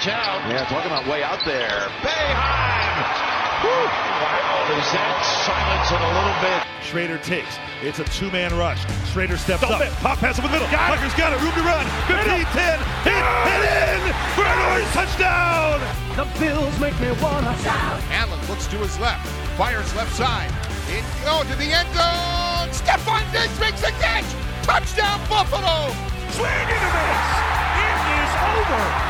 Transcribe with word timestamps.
Watch 0.00 0.16
out. 0.16 0.48
Yeah, 0.48 0.64
talking 0.64 0.88
about 0.88 1.04
way 1.06 1.22
out 1.22 1.44
there. 1.44 1.92
Boeheim! 2.00 2.96
Wow, 3.60 4.80
is 4.80 4.88
that 4.96 5.20
silence 5.44 5.92
it 5.92 6.00
a 6.00 6.12
little 6.16 6.32
bit? 6.40 6.64
Shrader 6.80 7.20
takes. 7.20 7.60
It's 7.84 8.00
a 8.00 8.08
two-man 8.08 8.56
rush. 8.56 8.80
Shrader 9.12 9.36
steps 9.36 9.60
Dump 9.60 9.76
up. 9.76 9.84
it. 9.84 9.92
Pop 10.00 10.16
pass 10.16 10.38
over 10.38 10.48
the 10.48 10.56
middle. 10.56 10.64
Got 10.72 10.96
it. 10.96 11.04
Tucker's 11.04 11.12
got 11.20 11.36
it. 11.36 11.44
Room 11.44 11.52
to 11.52 11.60
run. 11.68 11.84
15, 12.08 12.32
10. 12.32 12.80
Hit 13.04 13.12
and 13.12 13.60
in 13.76 14.00
for 14.32 14.48
an 14.48 14.58
orange 14.72 14.88
touchdown. 14.96 15.84
The 16.16 16.24
Bills 16.40 16.72
make 16.80 16.96
me 16.96 17.12
wanna 17.20 17.52
shout. 17.60 18.00
Allen 18.08 18.40
looks 18.48 18.72
to 18.72 18.80
his 18.80 18.96
left, 19.04 19.28
fires 19.60 19.92
left 19.92 20.16
side. 20.16 20.48
It 20.88 21.04
go 21.28 21.44
oh, 21.44 21.44
to 21.44 21.54
the 21.60 21.76
end 21.76 21.92
zone. 21.92 22.72
Stefon 22.72 23.20
Diggs 23.36 23.52
makes 23.60 23.84
the 23.84 23.92
catch. 24.00 24.24
Touchdown 24.64 25.20
Buffalo. 25.28 25.92
Swing 26.32 26.48
and 26.48 26.84
a 26.88 26.88
miss. 26.88 27.28
It 27.84 28.00
is 28.16 28.32
over. 28.48 29.09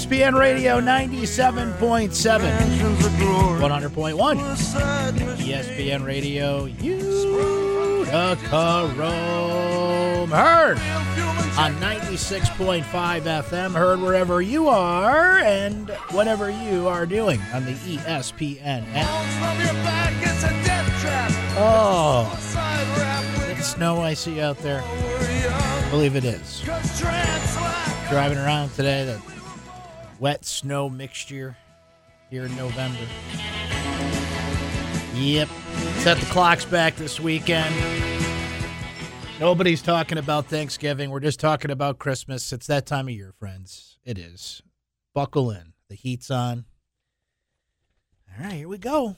ESPN 0.00 0.32
Radio 0.34 0.80
97.7, 0.80 2.08
100.1. 3.60 4.38
ESPN 5.36 6.06
Radio 6.06 6.64
Utica 6.64 8.08
Rome. 8.96 10.30
Heard 10.30 10.78
on 11.58 11.74
96.5 11.74 12.82
FM. 12.82 13.72
Heard 13.74 14.00
wherever 14.00 14.40
you 14.40 14.68
are 14.68 15.36
and 15.40 15.90
whatever 16.12 16.48
you 16.48 16.88
are 16.88 17.04
doing 17.04 17.38
on 17.52 17.66
the 17.66 17.72
ESPN 17.72 18.86
app. 18.94 19.06
Oh, 21.58 22.32
is 23.50 23.66
snow 23.66 24.00
I 24.00 24.14
see 24.14 24.40
out 24.40 24.56
there? 24.60 24.80
I 24.82 25.88
believe 25.90 26.16
it 26.16 26.24
is. 26.24 26.62
Driving 28.08 28.38
around 28.38 28.70
today, 28.70 29.04
the 29.04 29.39
wet 30.20 30.44
snow 30.44 30.88
mixture 30.88 31.56
here 32.28 32.44
in 32.44 32.54
November. 32.54 33.00
Yep. 35.14 35.48
Set 35.98 36.18
the 36.18 36.26
clocks 36.26 36.64
back 36.64 36.94
this 36.96 37.18
weekend. 37.18 37.74
Nobody's 39.40 39.80
talking 39.82 40.18
about 40.18 40.46
Thanksgiving. 40.46 41.10
We're 41.10 41.20
just 41.20 41.40
talking 41.40 41.70
about 41.70 41.98
Christmas. 41.98 42.52
It's 42.52 42.66
that 42.66 42.84
time 42.84 43.08
of 43.08 43.14
year, 43.14 43.32
friends. 43.38 43.98
It 44.04 44.18
is. 44.18 44.62
Buckle 45.14 45.50
in. 45.50 45.72
The 45.88 45.94
heat's 45.94 46.30
on. 46.30 46.66
All 48.38 48.44
right, 48.44 48.52
here 48.52 48.68
we 48.68 48.78
go. 48.78 49.16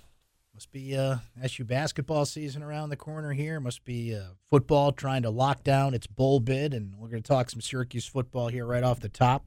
Must 0.55 0.70
be 0.70 0.97
uh, 0.97 1.17
SU 1.42 1.64
basketball 1.64 2.25
season 2.25 2.62
around 2.62 2.91
the 2.91 2.97
corner 2.97 3.33
here. 3.33 3.58
Must 3.58 3.84
be 3.84 4.14
uh, 4.14 4.34
football 4.48 4.92
trying 4.92 5.23
to 5.23 5.30
lock 5.30 5.64
down 5.64 5.92
its 5.92 6.06
bowl 6.06 6.41
bid, 6.41 6.73
and 6.73 6.95
we're 6.98 7.08
going 7.08 7.23
to 7.23 7.28
talk 7.28 7.50
some 7.50 7.61
Syracuse 7.61 8.07
football 8.07 8.48
here 8.48 8.64
right 8.64 8.84
off 8.84 9.01
the 9.01 9.08
top. 9.08 9.45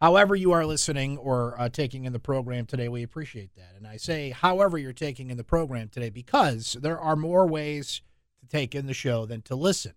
However, 0.00 0.34
you 0.34 0.52
are 0.52 0.66
listening 0.66 1.16
or 1.16 1.58
uh, 1.58 1.68
taking 1.68 2.04
in 2.04 2.12
the 2.12 2.18
program 2.18 2.66
today, 2.66 2.88
we 2.88 3.02
appreciate 3.02 3.54
that. 3.56 3.74
And 3.76 3.86
I 3.86 3.96
say, 3.96 4.30
however, 4.30 4.76
you're 4.76 4.92
taking 4.92 5.30
in 5.30 5.36
the 5.36 5.44
program 5.44 5.88
today, 5.88 6.10
because 6.10 6.76
there 6.80 6.98
are 6.98 7.16
more 7.16 7.46
ways 7.46 8.02
to 8.40 8.46
take 8.46 8.74
in 8.74 8.86
the 8.86 8.94
show 8.94 9.24
than 9.24 9.42
to 9.42 9.54
listen. 9.54 9.94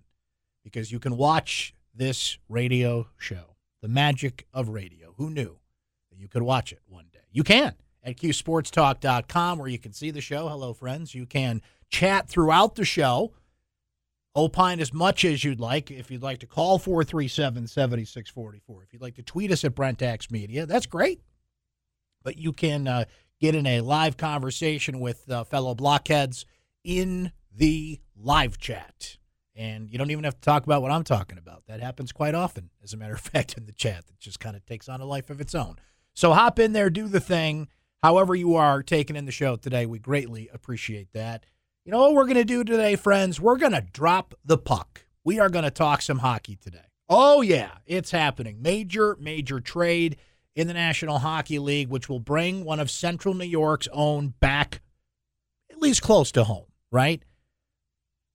Because 0.63 0.91
you 0.91 0.99
can 0.99 1.17
watch 1.17 1.73
this 1.93 2.37
radio 2.47 3.07
show, 3.17 3.55
the 3.81 3.87
magic 3.87 4.45
of 4.53 4.69
radio. 4.69 5.13
Who 5.17 5.29
knew 5.29 5.59
that 6.09 6.19
you 6.19 6.27
could 6.27 6.43
watch 6.43 6.71
it 6.71 6.81
one 6.87 7.05
day? 7.11 7.19
You 7.31 7.43
can 7.43 7.73
at 8.03 8.17
qsportstalk.com 8.17 9.59
where 9.59 9.67
you 9.67 9.79
can 9.79 9.93
see 9.93 10.11
the 10.11 10.21
show. 10.21 10.47
Hello, 10.47 10.73
friends. 10.73 11.15
You 11.15 11.25
can 11.25 11.61
chat 11.89 12.29
throughout 12.29 12.75
the 12.75 12.85
show. 12.85 13.33
Opine 14.37 14.79
as 14.79 14.93
much 14.93 15.25
as 15.25 15.43
you'd 15.43 15.59
like. 15.59 15.89
If 15.89 16.11
you'd 16.11 16.21
like 16.21 16.37
to 16.39 16.47
call 16.47 16.77
437 16.77 17.67
7644. 17.67 18.83
If 18.83 18.93
you'd 18.93 19.01
like 19.01 19.15
to 19.15 19.23
tweet 19.23 19.51
us 19.51 19.65
at 19.65 19.73
Brentax 19.73 20.29
Media, 20.29 20.67
that's 20.67 20.85
great. 20.85 21.21
But 22.23 22.37
you 22.37 22.53
can 22.53 22.87
uh, 22.87 23.05
get 23.41 23.55
in 23.55 23.65
a 23.65 23.81
live 23.81 24.15
conversation 24.15 24.99
with 24.99 25.29
uh, 25.29 25.43
fellow 25.43 25.73
blockheads 25.73 26.45
in 26.83 27.31
the 27.51 27.99
live 28.15 28.59
chat. 28.59 29.17
And 29.55 29.89
you 29.89 29.97
don't 29.97 30.11
even 30.11 30.23
have 30.23 30.35
to 30.35 30.41
talk 30.41 30.65
about 30.65 30.83
what 30.83 30.91
I'm 30.91 31.03
talking 31.03 31.39
about. 31.39 31.63
That 31.65 31.81
happens 31.81 32.11
quite 32.11 32.35
often, 32.35 32.69
as 32.83 32.93
a 32.93 32.97
matter 32.97 33.15
of 33.15 33.19
fact, 33.33 33.57
in 33.57 33.65
the 33.65 33.71
chat. 33.71 34.05
That 34.05 34.19
just 34.19 34.39
kind 34.39 34.55
of 34.55 34.63
takes 34.67 34.87
on 34.87 35.01
a 35.01 35.05
life 35.05 35.31
of 35.31 35.41
its 35.41 35.55
own. 35.55 35.77
So 36.13 36.33
hop 36.33 36.59
in 36.59 36.73
there, 36.73 36.91
do 36.91 37.07
the 37.07 37.19
thing. 37.19 37.69
However, 38.03 38.35
you 38.35 38.55
are 38.55 38.83
taking 38.83 39.15
in 39.15 39.25
the 39.25 39.31
show 39.31 39.55
today, 39.55 39.87
we 39.87 39.97
greatly 39.97 40.47
appreciate 40.53 41.11
that. 41.13 41.45
You 41.87 41.91
know 41.91 41.99
what 41.99 42.15
we're 42.15 42.25
going 42.25 42.35
to 42.35 42.43
do 42.43 42.65
today, 42.65 42.97
friends? 42.97 43.39
We're 43.39 43.55
going 43.55 43.71
to 43.71 43.79
drop 43.79 44.35
the 44.43 44.57
puck. 44.57 45.05
We 45.23 45.39
are 45.39 45.47
going 45.47 45.63
to 45.63 45.71
talk 45.71 46.01
some 46.01 46.19
hockey 46.19 46.57
today. 46.57 46.83
Oh, 47.07 47.41
yeah, 47.41 47.77
it's 47.85 48.11
happening. 48.11 48.61
Major, 48.61 49.15
major 49.21 49.61
trade 49.61 50.17
in 50.53 50.67
the 50.67 50.73
National 50.73 51.19
Hockey 51.19 51.59
League, 51.59 51.87
which 51.87 52.09
will 52.09 52.19
bring 52.19 52.65
one 52.65 52.81
of 52.81 52.91
Central 52.91 53.33
New 53.33 53.45
York's 53.45 53.87
own 53.93 54.33
back 54.41 54.81
at 55.71 55.79
least 55.79 56.01
close 56.01 56.29
to 56.33 56.43
home, 56.43 56.65
right? 56.91 57.23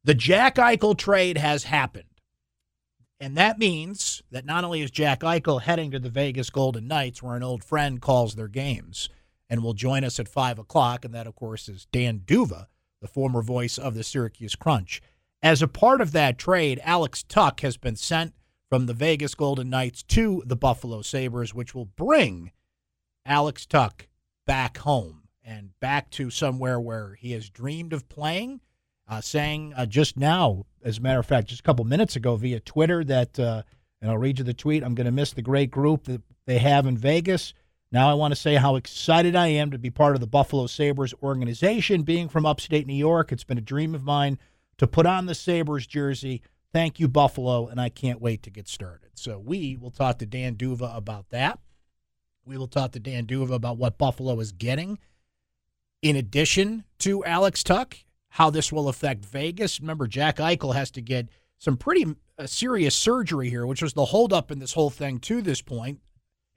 The 0.02 0.14
Jack 0.14 0.54
Eichel 0.54 0.96
trade 0.96 1.36
has 1.36 1.64
happened. 1.64 2.04
And 3.20 3.36
that 3.36 3.58
means 3.58 4.22
that 4.30 4.46
not 4.46 4.64
only 4.64 4.80
is 4.80 4.90
Jack 4.90 5.20
Eichel 5.20 5.60
heading 5.60 5.90
to 5.90 5.98
the 5.98 6.08
Vegas 6.08 6.48
Golden 6.48 6.88
Knights, 6.88 7.22
where 7.22 7.36
an 7.36 7.42
old 7.42 7.64
friend 7.64 8.00
calls 8.00 8.34
their 8.34 8.48
games, 8.48 9.10
and 9.50 9.62
will 9.62 9.74
join 9.74 10.04
us 10.04 10.18
at 10.18 10.26
5 10.26 10.58
o'clock, 10.58 11.04
and 11.04 11.12
that, 11.12 11.26
of 11.26 11.34
course, 11.34 11.68
is 11.68 11.86
Dan 11.92 12.22
D'Uva, 12.24 12.68
the 13.02 13.08
former 13.08 13.42
voice 13.42 13.76
of 13.76 13.94
the 13.94 14.02
Syracuse 14.02 14.56
Crunch. 14.56 15.02
As 15.42 15.60
a 15.60 15.68
part 15.68 16.00
of 16.00 16.12
that 16.12 16.38
trade, 16.38 16.80
Alex 16.84 17.22
Tuch 17.22 17.60
has 17.60 17.76
been 17.76 17.96
sent 17.96 18.32
from 18.70 18.86
the 18.86 18.94
Vegas 18.94 19.34
Golden 19.34 19.68
Knights 19.68 20.02
to 20.04 20.42
the 20.46 20.56
Buffalo 20.56 21.02
Sabres, 21.02 21.52
which 21.52 21.74
will 21.74 21.84
bring 21.84 22.52
Alex 23.26 23.66
Tuch 23.66 24.08
back 24.46 24.78
home 24.78 25.24
and 25.44 25.78
back 25.80 26.08
to 26.10 26.30
somewhere 26.30 26.80
where 26.80 27.14
he 27.14 27.32
has 27.32 27.50
dreamed 27.50 27.92
of 27.92 28.08
playing. 28.08 28.60
Uh, 29.08 29.20
saying 29.20 29.74
uh, 29.76 29.84
just 29.84 30.16
now, 30.16 30.64
as 30.84 30.98
a 30.98 31.00
matter 31.00 31.18
of 31.18 31.26
fact, 31.26 31.48
just 31.48 31.60
a 31.60 31.64
couple 31.64 31.84
minutes 31.84 32.16
ago 32.16 32.36
via 32.36 32.60
Twitter 32.60 33.04
that, 33.04 33.38
uh, 33.38 33.62
and 34.00 34.10
I'll 34.10 34.16
read 34.16 34.38
you 34.38 34.44
the 34.44 34.54
tweet, 34.54 34.82
I'm 34.82 34.94
going 34.94 35.06
to 35.06 35.12
miss 35.12 35.32
the 35.32 35.42
great 35.42 35.70
group 35.70 36.04
that 36.04 36.22
they 36.46 36.58
have 36.58 36.86
in 36.86 36.96
Vegas. 36.96 37.52
Now 37.92 38.10
I 38.10 38.14
want 38.14 38.32
to 38.32 38.40
say 38.40 38.54
how 38.54 38.76
excited 38.76 39.36
I 39.36 39.48
am 39.48 39.70
to 39.70 39.78
be 39.78 39.90
part 39.90 40.14
of 40.14 40.20
the 40.22 40.26
Buffalo 40.26 40.66
Sabres 40.66 41.12
organization. 41.22 42.04
Being 42.04 42.30
from 42.30 42.46
upstate 42.46 42.86
New 42.86 42.94
York, 42.94 43.30
it's 43.30 43.44
been 43.44 43.58
a 43.58 43.62
dream 43.62 43.94
of 43.94 44.02
mine 44.02 44.38
to 44.78 44.86
put 44.86 45.04
on 45.04 45.26
the 45.26 45.34
Sabres 45.34 45.86
jersey. 45.86 46.40
Thank 46.72 46.98
you, 46.98 47.06
Buffalo, 47.06 47.66
and 47.66 47.78
I 47.78 47.90
can't 47.90 48.22
wait 48.22 48.42
to 48.44 48.50
get 48.50 48.66
started. 48.66 49.10
So 49.14 49.38
we 49.38 49.76
will 49.76 49.90
talk 49.90 50.18
to 50.18 50.26
Dan 50.26 50.54
D'Uva 50.54 50.96
about 50.96 51.28
that. 51.28 51.58
We 52.46 52.56
will 52.56 52.66
talk 52.66 52.92
to 52.92 52.98
Dan 52.98 53.26
D'Uva 53.26 53.52
about 53.52 53.76
what 53.76 53.98
Buffalo 53.98 54.40
is 54.40 54.52
getting 54.52 54.98
in 56.00 56.16
addition 56.16 56.84
to 57.00 57.22
Alex 57.26 57.62
Tuch, 57.62 58.06
how 58.30 58.48
this 58.48 58.72
will 58.72 58.88
affect 58.88 59.22
Vegas. 59.26 59.80
Remember, 59.80 60.06
Jack 60.06 60.38
Eichel 60.38 60.74
has 60.74 60.90
to 60.92 61.02
get 61.02 61.28
some 61.58 61.76
pretty 61.76 62.16
uh, 62.38 62.46
serious 62.46 62.94
surgery 62.94 63.50
here, 63.50 63.66
which 63.66 63.82
was 63.82 63.92
the 63.92 64.06
holdup 64.06 64.50
in 64.50 64.60
this 64.60 64.72
whole 64.72 64.90
thing 64.90 65.20
to 65.20 65.42
this 65.42 65.60
point 65.60 66.00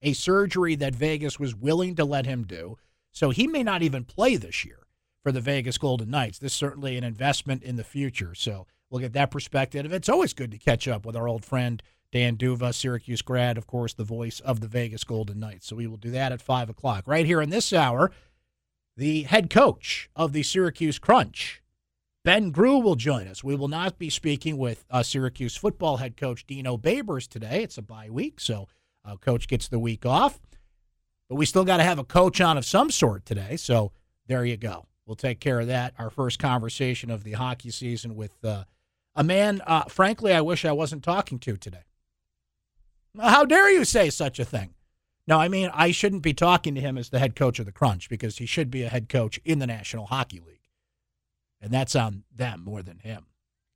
a 0.06 0.14
surgery 0.14 0.76
that 0.76 0.96
Vegas 0.96 1.40
was 1.40 1.56
willing 1.56 1.96
to 1.96 2.06
let 2.06 2.28
him 2.28 2.44
do. 2.44 2.78
So 3.12 3.32
he 3.32 3.48
may 3.48 3.64
not 3.64 3.82
even 3.82 4.06
play 4.06 4.38
this 4.38 4.64
year 4.64 4.86
for 5.24 5.32
the 5.32 5.42
Vegas 5.42 5.80
Golden 5.80 6.12
Knights. 6.12 6.38
This 6.38 6.52
is 6.52 6.58
certainly 6.58 6.96
an 6.96 7.04
investment 7.04 7.64
in 7.64 7.76
the 7.76 7.84
future. 7.84 8.36
So 8.36 8.68
we'll 8.90 9.02
get 9.02 9.14
that 9.14 9.32
perspective. 9.32 9.92
It's 9.92 10.08
always 10.08 10.34
good 10.34 10.52
to 10.52 10.60
catch 10.60 10.88
up 10.88 11.06
with 11.06 11.16
our 11.16 11.28
old 11.28 11.44
friend 11.44 11.82
Dan 12.12 12.36
D'Uva, 12.36 12.72
Syracuse 12.72 13.24
grad, 13.24 13.58
of 13.58 13.66
course, 13.66 13.94
the 13.94 14.04
voice 14.04 14.40
of 14.40 14.62
the 14.62 14.68
Vegas 14.68 15.04
Golden 15.04 15.40
Knights. 15.40 15.66
So 15.66 15.76
we 15.76 15.88
will 15.88 15.98
do 15.98 16.12
that 16.12 16.32
at 16.32 16.42
5 16.42 16.70
o'clock. 16.70 17.08
Right 17.08 17.26
here 17.26 17.42
in 17.42 17.50
this 17.50 17.74
hour, 17.74 18.12
the 18.96 19.24
head 19.24 19.50
coach 19.50 20.10
of 20.16 20.32
the 20.32 20.44
Syracuse 20.44 21.00
Crunch, 21.00 21.64
Ben 22.24 22.54
Groulx, 22.54 22.84
will 22.84 22.96
join 22.96 23.28
us. 23.28 23.44
We 23.44 23.56
will 23.56 23.68
not 23.68 23.98
be 23.98 24.10
speaking 24.12 24.58
with 24.58 24.86
uh, 24.92 25.04
Syracuse 25.04 25.58
football 25.58 25.98
head 25.98 26.16
coach 26.16 26.46
Dino 26.46 26.78
Babers 26.78 27.28
today. 27.28 27.64
It's 27.64 27.78
a 27.78 27.82
bye 27.82 28.10
week, 28.10 28.40
so 28.40 28.68
uh, 29.06 29.16
coach 29.18 29.48
gets 29.48 29.68
the 29.68 29.80
week 29.80 30.06
off. 30.06 30.40
But 31.30 31.36
we 31.36 31.46
still 31.46 31.66
got 31.66 31.78
to 31.78 31.84
have 31.84 32.00
a 32.00 32.04
coach 32.04 32.40
on 32.42 32.58
of 32.58 32.66
some 32.66 32.92
sort 32.92 33.26
today. 33.26 33.56
So 33.58 33.92
there 34.28 34.46
you 34.46 34.58
go. 34.58 34.86
We'll 35.06 35.16
take 35.16 35.40
care 35.40 35.60
of 35.60 35.68
that. 35.68 35.94
Our 35.98 36.10
first 36.10 36.40
conversation 36.40 37.10
of 37.12 37.24
the 37.24 37.34
hockey 37.34 37.72
season 37.72 38.16
with 38.16 38.44
uh, 38.44 38.66
A 39.16 39.24
man, 39.24 39.62
uh, 39.66 39.84
frankly, 39.84 40.34
I 40.34 40.42
wish 40.42 40.66
I 40.66 40.72
wasn't 40.72 41.04
talking 41.04 41.40
to 41.40 41.58
today. 41.58 41.86
How 43.20 43.46
dare 43.46 43.70
you 43.72 43.86
say 43.86 44.10
such 44.10 44.40
a 44.40 44.46
thing? 44.46 44.74
No, 45.28 45.40
I 45.40 45.48
mean, 45.48 45.72
I 45.74 45.92
shouldn't 45.92 46.22
be 46.22 46.34
talking 46.34 46.76
to 46.76 46.82
him 46.82 46.98
as 46.98 47.10
the 47.10 47.20
head 47.20 47.36
coach 47.36 47.58
of 47.60 47.66
the 47.66 47.72
Crunch 47.72 48.10
because 48.10 48.38
he 48.38 48.46
should 48.46 48.70
be 48.70 48.84
a 48.84 48.90
head 48.90 49.10
coach 49.10 49.40
in 49.44 49.60
the 49.60 49.68
National 49.68 50.06
Hockey 50.08 50.40
League. 50.40 50.70
And 51.62 51.72
that's 51.72 51.96
on 51.96 52.24
them 52.36 52.62
more 52.64 52.84
than 52.84 53.00
him. 53.00 53.28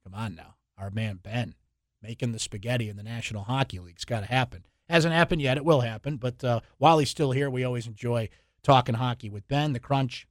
Come 0.04 0.14
on 0.14 0.36
now. 0.36 0.56
Our 0.78 0.92
man 0.92 1.20
Ben 1.24 1.56
making 2.02 2.34
the 2.34 2.40
spaghetti 2.40 2.90
in 2.90 2.98
the 2.98 3.04
National 3.04 3.44
Hockey 3.44 3.80
League. 3.80 3.96
It's 3.96 4.06
got 4.06 4.22
to 4.22 4.26
happen. 4.28 4.66
Hasn't 4.90 5.14
happened 5.14 5.42
yet. 5.42 5.58
It 5.58 5.66
will 5.66 5.82
happen. 5.82 6.18
But 6.18 6.44
uh, 6.44 6.62
while 6.78 6.98
he's 7.00 7.10
still 7.10 7.32
here, 7.32 7.50
we 7.50 7.64
always 7.64 7.88
enjoy 7.88 8.30
talking 8.64 8.96
hockey 8.96 9.30
with 9.30 9.48
Ben. 9.48 9.74
The 9.74 9.80
Crunch, 9.80 10.28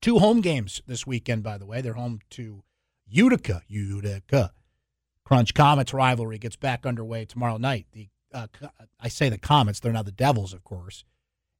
two 0.00 0.18
home 0.18 0.40
games 0.40 0.82
this 0.86 1.06
weekend, 1.06 1.42
by 1.42 1.56
the 1.58 1.66
way. 1.66 1.80
They're 1.80 1.94
home 1.94 2.20
to 2.30 2.64
Utica. 3.06 3.62
Utica. 3.68 4.52
Crunch 5.24 5.54
Comets 5.54 5.92
rivalry 5.92 6.38
gets 6.38 6.56
back 6.56 6.86
underway 6.86 7.24
tomorrow 7.24 7.56
night. 7.56 7.86
The 7.92 8.08
uh, 8.32 8.48
I 9.00 9.08
say 9.08 9.28
the 9.28 9.38
Comets, 9.38 9.80
they're 9.80 9.92
now 9.92 10.02
the 10.02 10.12
Devils, 10.12 10.52
of 10.52 10.62
course. 10.64 11.04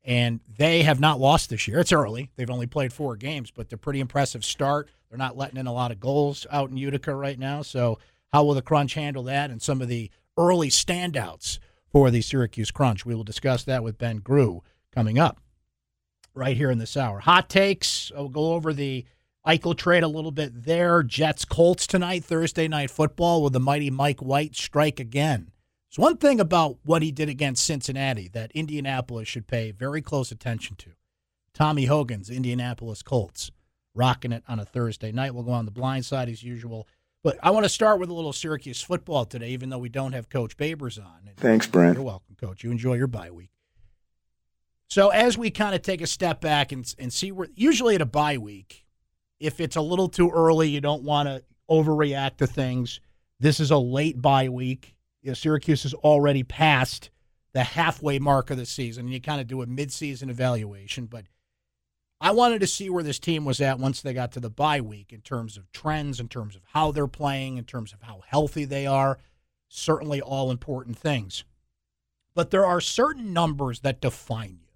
And 0.05 0.41
they 0.57 0.83
have 0.83 1.01
not 1.01 1.19
lost 1.19 1.51
this 1.51 1.67
year. 1.67 1.81
It's 1.81 1.93
early. 1.93 2.31
They've 2.37 2.51
only 2.51 2.67
played 2.67 2.93
four 2.93 3.17
games, 3.17 3.51
but 3.51 3.69
they're 3.69 3.79
pretty 3.79 4.01
impressive 4.01 4.45
start. 4.45 4.89
They're 5.09 5.19
not 5.19 5.37
letting 5.37 5.57
in 5.57 5.67
a 5.67 5.73
lot 5.73 5.91
of 5.91 5.99
goals 5.99 6.47
out 6.51 6.71
in 6.71 6.77
Utica 6.77 7.15
right 7.15 7.39
now. 7.39 7.63
So, 7.63 7.99
how 8.33 8.45
will 8.45 8.55
the 8.55 8.63
Crunch 8.63 8.95
handle 8.95 9.25
that 9.25 9.51
and 9.51 9.63
some 9.63 9.81
of 9.81 9.89
the 9.89 10.11
early 10.37 10.69
standouts 10.69 11.59
for 11.93 12.11
the 12.11 12.21
Syracuse 12.21 12.71
Crunch? 12.71 13.05
We 13.07 13.15
will 13.15 13.25
discuss 13.25 13.65
that 13.65 13.83
with 13.83 13.99
Ben 13.99 14.21
Groulx 14.21 14.63
coming 14.93 15.19
up 15.19 15.41
right 16.35 16.57
here 16.57 16.71
in 16.71 16.79
this 16.79 16.97
hour. 16.97 17.21
Hot 17.21 17.49
takes. 17.49 18.13
We'll 18.15 18.29
go 18.29 18.53
over 18.53 18.73
the 18.73 19.05
Eichel 19.47 19.77
trade 19.77 20.03
a 20.03 20.09
little 20.09 20.33
bit 20.33 20.65
there. 20.65 21.03
Jets 21.03 21.45
Colts 21.45 21.87
tonight, 21.87 22.25
Thursday 22.25 22.69
night 22.69 22.91
football. 22.91 23.43
with 23.43 23.53
the 23.53 23.61
mighty 23.61 23.91
Mike 23.91 24.21
White 24.21 24.57
strike 24.57 25.01
again? 25.01 25.51
There's 25.89 26.03
one 26.03 26.17
thing 26.17 26.41
about 26.41 26.79
what 26.85 27.03
he 27.03 27.13
did 27.13 27.29
against 27.29 27.65
Cincinnati 27.65 28.29
that 28.29 28.53
Indianapolis 28.53 29.29
should 29.29 29.47
pay 29.47 29.71
very 29.71 30.03
close 30.03 30.33
attention 30.33 30.77
to. 30.77 30.91
Tommy 31.55 31.87
Hogan's 31.87 32.29
Indianapolis 32.29 33.03
Colts 33.03 33.51
rocking 33.95 34.33
it 34.33 34.43
on 34.47 34.59
a 34.59 34.65
Thursday 34.65 35.11
night. 35.11 35.33
We'll 35.33 35.45
go 35.45 35.53
on 35.53 35.65
the 35.65 35.71
blind 35.71 36.05
side 36.05 36.29
as 36.29 36.43
usual. 36.43 36.87
But 37.27 37.41
I 37.43 37.51
want 37.51 37.65
to 37.65 37.69
start 37.69 37.99
with 37.99 38.09
a 38.09 38.13
little 38.13 38.33
Syracuse 38.33 38.81
football 38.81 39.25
today, 39.25 39.49
even 39.49 39.69
though 39.69 39.79
we 39.79 39.89
don't 39.89 40.13
have 40.13 40.29
Coach 40.29 40.57
Babers 40.57 40.97
on. 40.97 41.29
Thanks, 41.37 41.67
Brent. 41.67 41.97
You're 41.97 42.05
welcome, 42.05 42.37
Coach. 42.41 42.63
You 42.63 42.71
enjoy 42.71 42.95
your 42.95 43.09
bye 43.09 43.33
week. 43.33 43.51
So 44.87 45.09
as 45.09 45.37
we 45.37 45.51
kind 45.51 45.75
of 45.75 45.83
take 45.83 46.01
a 46.01 46.07
step 46.07 46.41
back 46.41 46.71
and, 46.71 46.95
and 47.01 47.13
see 47.13 47.33
where, 47.33 47.49
usually 47.57 47.97
at 47.97 48.01
a 48.01 48.07
bye 48.07 48.39
week, 48.39 48.87
if 49.41 49.59
it's 49.59 49.75
a 49.75 49.81
little 49.81 50.09
too 50.09 50.31
early, 50.31 50.69
you 50.69 50.81
don't 50.81 51.03
want 51.03 51.29
to 51.29 51.43
overreact 51.69 52.37
to 52.37 52.47
things. 52.47 53.01
This 53.41 53.59
is 53.59 53.73
a 53.73 53.77
late 53.77 54.23
bye 54.23 54.49
week 54.49 54.95
you 55.21 55.31
know, 55.31 55.35
Syracuse 55.35 55.83
has 55.83 55.95
already 55.95 56.45
passed 56.45 57.11
the 57.55 57.65
halfway 57.65 58.21
mark 58.21 58.51
of 58.51 58.57
the 58.57 58.67
season, 58.67 59.07
and 59.07 59.13
you 59.13 59.21
kind 59.21 59.41
of 59.41 59.49
do 59.49 59.63
a 59.63 59.67
midseason 59.67 60.31
evaluation. 60.31 61.07
But 61.07 61.25
I 62.21 62.31
wanted 62.31 62.61
to 62.61 62.67
see 62.67 62.89
where 62.89 63.03
this 63.03 63.19
team 63.19 63.45
was 63.45 63.61
at 63.61 63.79
once 63.79 64.01
they 64.01 64.15
got 64.15 64.33
to 64.33 64.41
the 64.41 64.51
bye 64.51 64.81
week 64.81 65.13
in 65.13 65.21
terms 65.21 65.57
of 65.57 65.71
trends, 65.73 66.19
in 66.19 66.29
terms 66.29 66.57
of 66.57 66.63
how 66.73 66.91
they're 66.91 67.07
playing, 67.07 67.59
in 67.59 67.65
terms 67.65 67.93
of 67.93 68.03
how 68.03 68.23
healthy 68.27 68.65
they 68.65 68.87
are. 68.87 69.19
Certainly, 69.69 70.23
all 70.23 70.51
important 70.51 70.97
things. 70.99 71.45
But 72.35 72.51
there 72.51 72.65
are 72.65 72.81
certain 72.81 73.33
numbers 73.33 73.81
that 73.81 74.01
define 74.01 74.59
you. 74.63 74.69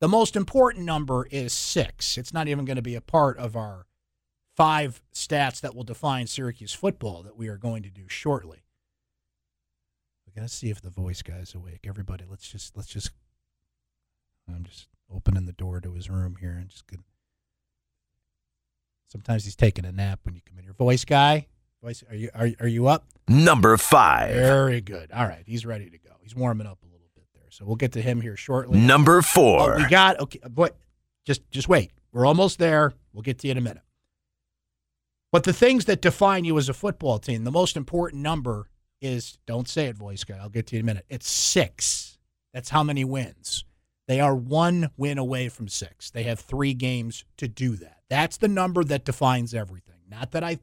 The 0.00 0.08
most 0.08 0.36
important 0.36 0.84
number 0.84 1.26
is 1.30 1.52
six. 1.52 2.18
It's 2.18 2.34
not 2.34 2.48
even 2.48 2.64
going 2.64 2.76
to 2.76 2.82
be 2.82 2.94
a 2.94 3.00
part 3.00 3.38
of 3.38 3.56
our 3.56 3.86
five 4.54 5.02
stats 5.14 5.60
that 5.60 5.74
will 5.74 5.84
define 5.84 6.26
Syracuse 6.26 6.72
football 6.72 7.22
that 7.22 7.36
we 7.36 7.48
are 7.48 7.58
going 7.58 7.82
to 7.82 7.90
do 7.90 8.08
shortly 8.08 8.64
We're 10.26 10.34
going 10.34 10.48
to 10.48 10.54
see 10.54 10.70
if 10.70 10.80
the 10.82 10.90
voice 10.90 11.22
guy's 11.22 11.54
awake. 11.54 11.86
Everybody, 11.86 12.24
let's 12.28 12.48
just 12.50 12.76
let's 12.76 12.88
just. 12.88 13.10
I'm 14.48 14.64
just 14.64 14.88
opening 15.12 15.46
the 15.46 15.52
door 15.52 15.80
to 15.80 15.92
his 15.92 16.10
room 16.10 16.36
here 16.40 16.56
and 16.58 16.68
just. 16.68 16.86
Gonna, 16.86 17.02
sometimes 19.08 19.44
he's 19.44 19.56
taking 19.56 19.84
a 19.84 19.92
nap 19.92 20.20
when 20.24 20.34
you 20.34 20.40
come 20.46 20.58
in. 20.58 20.64
Your 20.64 20.74
voice 20.74 21.04
guy, 21.04 21.46
voice, 21.82 22.02
are 22.08 22.14
you 22.14 22.30
are 22.34 22.50
are 22.60 22.68
you 22.68 22.86
up? 22.88 23.06
Number 23.28 23.76
five. 23.76 24.34
Very 24.34 24.80
good. 24.80 25.10
All 25.12 25.26
right, 25.26 25.42
he's 25.46 25.66
ready 25.66 25.90
to 25.90 25.98
go. 25.98 26.10
He's 26.20 26.34
warming 26.34 26.66
up 26.66 26.78
a 26.82 26.86
little 26.86 27.08
bit 27.14 27.26
there, 27.34 27.50
so 27.50 27.64
we'll 27.64 27.76
get 27.76 27.92
to 27.92 28.02
him 28.02 28.20
here 28.20 28.36
shortly. 28.36 28.78
Number 28.78 29.22
four. 29.22 29.74
Oh, 29.74 29.76
we 29.76 29.88
got 29.88 30.20
okay, 30.20 30.40
uh, 30.42 30.48
but 30.48 30.76
just 31.24 31.48
just 31.50 31.68
wait. 31.68 31.92
We're 32.12 32.26
almost 32.26 32.58
there. 32.58 32.92
We'll 33.12 33.22
get 33.22 33.38
to 33.40 33.46
you 33.46 33.52
in 33.52 33.58
a 33.58 33.62
minute. 33.62 33.82
But 35.32 35.44
the 35.44 35.52
things 35.52 35.84
that 35.86 36.00
define 36.00 36.44
you 36.44 36.56
as 36.56 36.68
a 36.68 36.74
football 36.74 37.18
team, 37.18 37.44
the 37.44 37.50
most 37.50 37.76
important 37.76 38.22
number 38.22 38.70
is 39.00 39.38
don't 39.46 39.68
say 39.68 39.86
it, 39.86 39.96
voice 39.96 40.24
guy. 40.24 40.38
I'll 40.38 40.48
get 40.48 40.68
to 40.68 40.76
you 40.76 40.80
in 40.80 40.84
a 40.84 40.86
minute. 40.86 41.04
It's 41.08 41.28
six. 41.28 42.18
That's 42.54 42.70
how 42.70 42.82
many 42.82 43.04
wins. 43.04 43.64
They 44.08 44.20
are 44.20 44.36
one 44.36 44.90
win 44.96 45.18
away 45.18 45.48
from 45.48 45.68
six. 45.68 46.10
They 46.10 46.22
have 46.24 46.38
three 46.38 46.74
games 46.74 47.24
to 47.38 47.48
do 47.48 47.76
that. 47.76 48.02
That's 48.08 48.36
the 48.36 48.48
number 48.48 48.84
that 48.84 49.04
defines 49.04 49.52
everything. 49.52 50.00
Not 50.08 50.30
that 50.32 50.44
I 50.44 50.58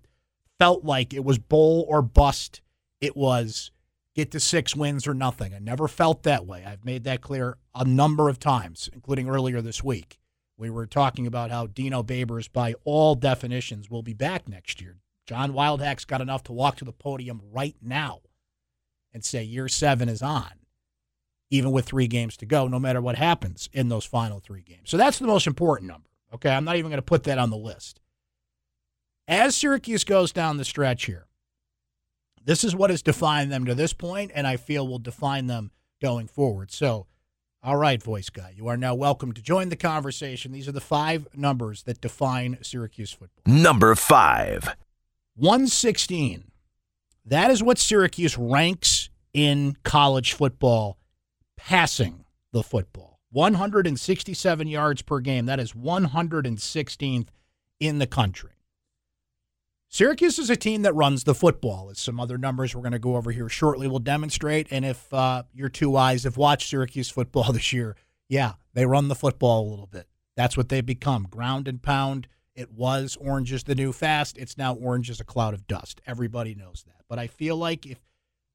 felt 0.60 0.86
like 0.86 1.14
it 1.14 1.26
was 1.26 1.40
bowl 1.40 1.86
or 1.90 2.02
bust. 2.02 2.62
It 3.02 3.18
was 3.18 3.72
get 4.16 4.32
to 4.32 4.40
six 4.40 4.76
wins 4.76 5.08
or 5.08 5.14
nothing. 5.14 5.54
I 5.54 5.60
never 5.60 5.88
felt 5.88 6.24
that 6.24 6.46
way. 6.46 6.64
I've 6.66 6.86
made 6.86 7.04
that 7.04 7.22
clear 7.22 7.58
a 7.76 7.84
number 7.84 8.30
of 8.30 8.40
times, 8.40 8.90
including 8.94 9.28
earlier 9.28 9.62
this 9.62 9.84
week. 9.84 10.20
We 10.56 10.70
were 10.70 10.86
talking 10.86 11.28
about 11.28 11.52
how 11.52 11.68
Dino 11.68 12.04
Babers, 12.04 12.52
by 12.52 12.76
all 12.86 13.16
definitions, 13.16 13.90
will 13.90 14.04
be 14.04 14.14
back 14.14 14.48
next 14.48 14.80
year. 14.80 15.00
John 15.26 15.54
Wildhack's 15.54 16.06
got 16.06 16.22
enough 16.22 16.44
to 16.44 16.54
walk 16.54 16.78
to 16.78 16.86
the 16.86 16.94
podium 16.94 17.42
right 17.52 17.76
now 17.82 18.22
and 19.14 19.26
say 19.26 19.44
year 19.44 19.68
seven 19.68 20.10
is 20.10 20.22
on, 20.22 20.52
even 21.54 21.72
with 21.72 21.86
three 21.86 22.08
games 22.08 22.36
to 22.36 22.48
go, 22.48 22.68
no 22.68 22.80
matter 22.80 23.00
what 23.00 23.16
happens 23.16 23.70
in 23.74 23.88
those 23.88 24.06
final 24.06 24.40
three 24.40 24.64
games. 24.64 24.90
So 24.90 24.98
that's 24.98 25.20
the 25.20 25.28
most 25.28 25.46
important 25.46 25.88
number. 25.88 26.10
Okay. 26.34 26.50
I'm 26.50 26.66
not 26.66 26.78
even 26.78 26.90
going 26.90 26.98
to 26.98 27.04
put 27.04 27.26
that 27.26 27.38
on 27.38 27.52
the 27.52 27.58
list. 27.58 28.00
As 29.28 29.56
Syracuse 29.56 30.04
goes 30.04 30.32
down 30.32 30.58
the 30.58 30.66
stretch 30.66 31.06
here, 31.06 31.28
this 32.44 32.64
is 32.64 32.76
what 32.76 32.90
has 32.90 33.04
defined 33.04 33.52
them 33.52 33.66
to 33.66 33.76
this 33.76 33.94
point, 33.94 34.32
and 34.34 34.48
I 34.48 34.58
feel 34.58 34.88
will 34.88 34.98
define 34.98 35.46
them 35.46 35.70
going 36.02 36.28
forward. 36.28 36.72
So, 36.72 37.06
all 37.62 37.78
right, 37.78 38.02
voice 38.02 38.32
guy, 38.32 38.54
you 38.58 38.68
are 38.68 38.76
now 38.76 38.96
welcome 38.96 39.32
to 39.34 39.42
join 39.42 39.70
the 39.70 39.76
conversation. 39.76 40.52
These 40.52 40.68
are 40.68 40.74
the 40.74 40.82
five 40.82 41.28
numbers 41.36 41.84
that 41.84 42.02
define 42.02 42.58
Syracuse 42.64 43.12
football. 43.12 43.44
Number 43.46 43.94
five 43.94 44.76
116. 45.36 46.52
That 47.26 47.52
is 47.52 47.62
what 47.62 47.78
Syracuse 47.78 48.40
ranks 48.40 49.10
in 49.34 49.78
college 49.84 50.34
football 50.34 50.98
passing 51.58 52.26
the 52.52 52.64
football. 52.64 53.20
167 53.32 54.68
yards 54.68 55.02
per 55.02 55.20
game. 55.20 55.46
That 55.46 55.60
is 55.60 55.74
116th 55.74 57.28
in 57.80 58.00
the 58.00 58.08
country. 58.08 58.52
Syracuse 59.90 60.40
is 60.40 60.50
a 60.50 60.56
team 60.56 60.82
that 60.82 60.94
runs 60.94 61.24
the 61.24 61.36
football, 61.36 61.90
as 61.92 62.00
some 62.00 62.20
other 62.20 62.38
numbers 62.38 62.76
we're 62.76 62.82
going 62.82 62.94
to 62.94 63.00
go 63.00 63.16
over 63.16 63.32
here 63.32 63.50
shortly 63.50 63.88
will 63.88 64.00
demonstrate. 64.00 64.68
And 64.72 64.86
if 64.86 65.14
uh, 65.14 65.44
your 65.54 65.70
two 65.70 65.96
eyes 65.96 66.24
have 66.24 66.38
watched 66.38 66.70
Syracuse 66.70 67.10
football 67.10 67.52
this 67.54 67.74
year, 67.74 67.96
yeah, 68.28 68.54
they 68.74 68.86
run 68.86 69.08
the 69.08 69.16
football 69.16 69.68
a 69.68 69.70
little 69.70 69.88
bit. 69.88 70.08
That's 70.36 70.58
what 70.58 70.70
they've 70.70 70.86
become 70.86 71.28
ground 71.30 71.68
and 71.68 71.82
pound 71.82 72.28
it 72.56 72.72
was 72.72 73.18
Orange 73.20 73.52
is 73.52 73.64
the 73.64 73.76
New 73.76 73.92
Fast. 73.92 74.38
It's 74.38 74.58
now 74.58 74.76
Orange 74.76 75.10
is 75.10 75.20
a 75.20 75.24
Cloud 75.24 75.54
of 75.54 75.68
Dust. 75.68 76.02
Everybody 76.06 76.54
knows 76.54 76.84
that. 76.88 77.04
But 77.10 77.20
I 77.20 77.28
feel 77.28 77.58
like 77.58 77.86
if 77.86 78.00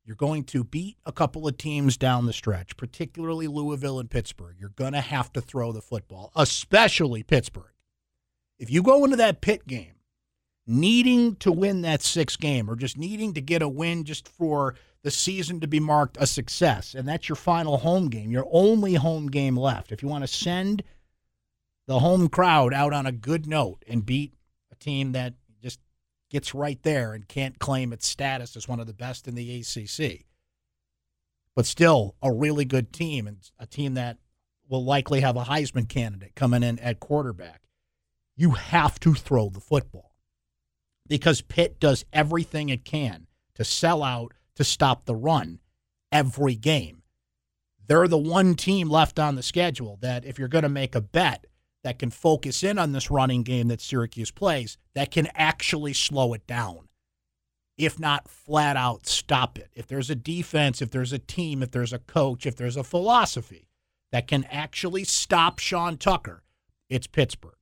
you're 0.08 0.16
going 0.16 0.42
to 0.44 0.64
beat 0.64 0.96
a 1.04 1.12
couple 1.12 1.46
of 1.46 1.58
teams 1.58 1.96
down 1.96 2.26
the 2.26 2.32
stretch, 2.32 2.76
particularly 2.76 3.46
Louisville 3.46 4.00
and 4.00 4.10
Pittsburgh, 4.10 4.56
you're 4.58 4.70
going 4.70 4.94
to 4.94 5.00
have 5.00 5.32
to 5.34 5.40
throw 5.40 5.70
the 5.70 5.82
football, 5.82 6.32
especially 6.34 7.22
Pittsburgh. 7.22 7.72
If 8.58 8.70
you 8.70 8.82
go 8.82 9.04
into 9.04 9.16
that 9.18 9.40
pit 9.40 9.66
game 9.66 9.94
needing 10.66 11.36
to 11.36 11.52
win 11.52 11.82
that 11.82 12.02
sixth 12.02 12.40
game 12.40 12.68
or 12.68 12.74
just 12.74 12.96
needing 12.98 13.34
to 13.34 13.40
get 13.40 13.62
a 13.62 13.68
win 13.68 14.04
just 14.04 14.26
for 14.26 14.74
the 15.02 15.10
season 15.10 15.60
to 15.60 15.68
be 15.68 15.78
marked 15.78 16.16
a 16.18 16.26
success, 16.26 16.94
and 16.94 17.06
that's 17.06 17.28
your 17.28 17.36
final 17.36 17.76
home 17.76 18.08
game, 18.08 18.32
your 18.32 18.48
only 18.50 18.94
home 18.94 19.28
game 19.28 19.56
left. 19.56 19.92
If 19.92 20.02
you 20.02 20.08
want 20.08 20.24
to 20.24 20.28
send– 20.28 20.82
the 21.88 21.98
home 21.98 22.28
crowd 22.28 22.72
out 22.72 22.92
on 22.92 23.06
a 23.06 23.12
good 23.12 23.46
note 23.46 23.82
and 23.88 24.06
beat 24.06 24.34
a 24.70 24.76
team 24.76 25.12
that 25.12 25.32
gets 26.30 26.54
right 26.54 26.82
there 26.82 27.12
and 27.12 27.28
can't 27.28 27.58
claim 27.58 27.92
its 27.92 28.06
status 28.06 28.56
as 28.56 28.68
one 28.68 28.80
of 28.80 28.86
the 28.86 28.92
best 28.92 29.26
in 29.26 29.34
the 29.34 29.60
ACC. 29.60 30.26
But 31.54 31.66
still, 31.66 32.14
a 32.22 32.32
really 32.32 32.64
good 32.64 32.92
team 32.92 33.26
and 33.26 33.38
a 33.58 33.66
team 33.66 33.94
that 33.94 34.18
will 34.68 34.84
likely 34.84 35.20
have 35.20 35.36
a 35.36 35.44
Heisman 35.44 35.88
candidate 35.88 36.34
coming 36.34 36.62
in 36.62 36.78
at 36.78 37.00
quarterback. 37.00 37.62
You 38.36 38.50
have 38.52 39.00
to 39.00 39.14
throw 39.14 39.48
the 39.48 39.60
football 39.60 40.12
because 41.08 41.40
Pitt 41.40 41.80
does 41.80 42.04
everything 42.12 42.68
it 42.68 42.84
can 42.84 43.26
to 43.54 43.64
sell 43.64 44.02
out 44.02 44.34
to 44.54 44.62
stop 44.62 45.04
the 45.04 45.16
run 45.16 45.58
every 46.12 46.54
game. 46.54 47.02
They're 47.86 48.06
the 48.06 48.18
one 48.18 48.54
team 48.54 48.88
left 48.88 49.18
on 49.18 49.34
the 49.34 49.42
schedule 49.42 49.98
that, 50.02 50.24
if 50.24 50.38
you're 50.38 50.46
going 50.46 50.62
to 50.62 50.68
make 50.68 50.94
a 50.94 51.00
bet, 51.00 51.46
that 51.88 51.98
can 51.98 52.10
focus 52.10 52.62
in 52.62 52.78
on 52.78 52.92
this 52.92 53.10
running 53.10 53.42
game 53.42 53.68
that 53.68 53.80
Syracuse 53.80 54.30
plays 54.30 54.76
that 54.94 55.10
can 55.10 55.26
actually 55.34 55.94
slow 55.94 56.34
it 56.34 56.46
down. 56.46 56.86
if 57.78 57.98
not 58.00 58.28
flat 58.28 58.76
out 58.76 59.06
stop 59.06 59.56
it. 59.58 59.70
If 59.74 59.86
there's 59.86 60.10
a 60.10 60.16
defense, 60.16 60.82
if 60.82 60.90
there's 60.90 61.12
a 61.12 61.18
team, 61.18 61.62
if 61.62 61.70
there's 61.70 61.92
a 61.92 62.00
coach, 62.00 62.44
if 62.44 62.56
there's 62.56 62.76
a 62.76 62.84
philosophy 62.84 63.68
that 64.10 64.26
can 64.26 64.44
actually 64.50 65.04
stop 65.04 65.60
Sean 65.60 65.96
Tucker, 65.96 66.42
it's 66.90 67.06
Pittsburgh. 67.06 67.54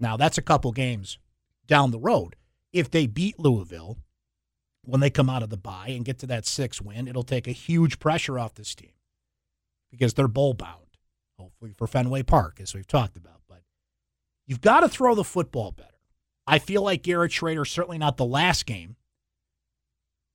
Now, 0.00 0.16
that's 0.16 0.38
a 0.38 0.42
couple 0.42 0.72
games 0.72 1.18
down 1.66 1.92
the 1.92 1.98
road. 1.98 2.34
If 2.72 2.90
they 2.90 3.06
beat 3.06 3.38
Louisville 3.38 3.98
when 4.84 5.00
they 5.00 5.10
come 5.10 5.30
out 5.30 5.42
of 5.42 5.50
the 5.50 5.56
bye 5.56 5.88
and 5.88 6.04
get 6.04 6.18
to 6.18 6.26
that 6.26 6.46
six 6.46 6.80
win, 6.82 7.06
it'll 7.06 7.22
take 7.22 7.46
a 7.46 7.52
huge 7.52 7.98
pressure 7.98 8.38
off 8.38 8.54
this 8.54 8.74
team 8.74 8.92
because 9.90 10.14
they're 10.14 10.28
bowl 10.28 10.54
bound, 10.54 10.96
hopefully 11.38 11.72
for 11.76 11.86
Fenway 11.86 12.22
Park, 12.24 12.58
as 12.60 12.74
we've 12.74 12.86
talked 12.86 13.16
about. 13.16 13.39
You've 14.50 14.60
got 14.60 14.80
to 14.80 14.88
throw 14.88 15.14
the 15.14 15.22
football 15.22 15.70
better. 15.70 15.94
I 16.44 16.58
feel 16.58 16.82
like 16.82 17.04
Garrett 17.04 17.30
Shrader, 17.30 17.64
certainly 17.64 17.98
not 17.98 18.16
the 18.16 18.24
last 18.24 18.66
game. 18.66 18.96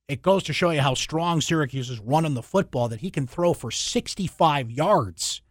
It 0.08 0.22
goes 0.22 0.42
to 0.44 0.54
show 0.54 0.70
you 0.70 0.80
how 0.80 0.94
strong 0.94 1.42
Syracuse 1.42 1.90
is 1.90 2.00
running 2.00 2.32
the 2.32 2.42
football 2.42 2.88
that 2.88 3.00
he 3.00 3.10
can 3.10 3.26
throw 3.26 3.52
for 3.52 3.70
65 3.70 4.70
yards 4.70 5.42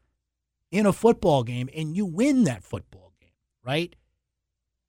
in 0.71 0.87
a 0.87 0.93
football 0.93 1.43
game 1.43 1.69
and 1.75 1.95
you 1.95 2.07
win 2.07 2.45
that 2.45 2.63
football 2.63 3.13
game, 3.21 3.29
right? 3.63 3.95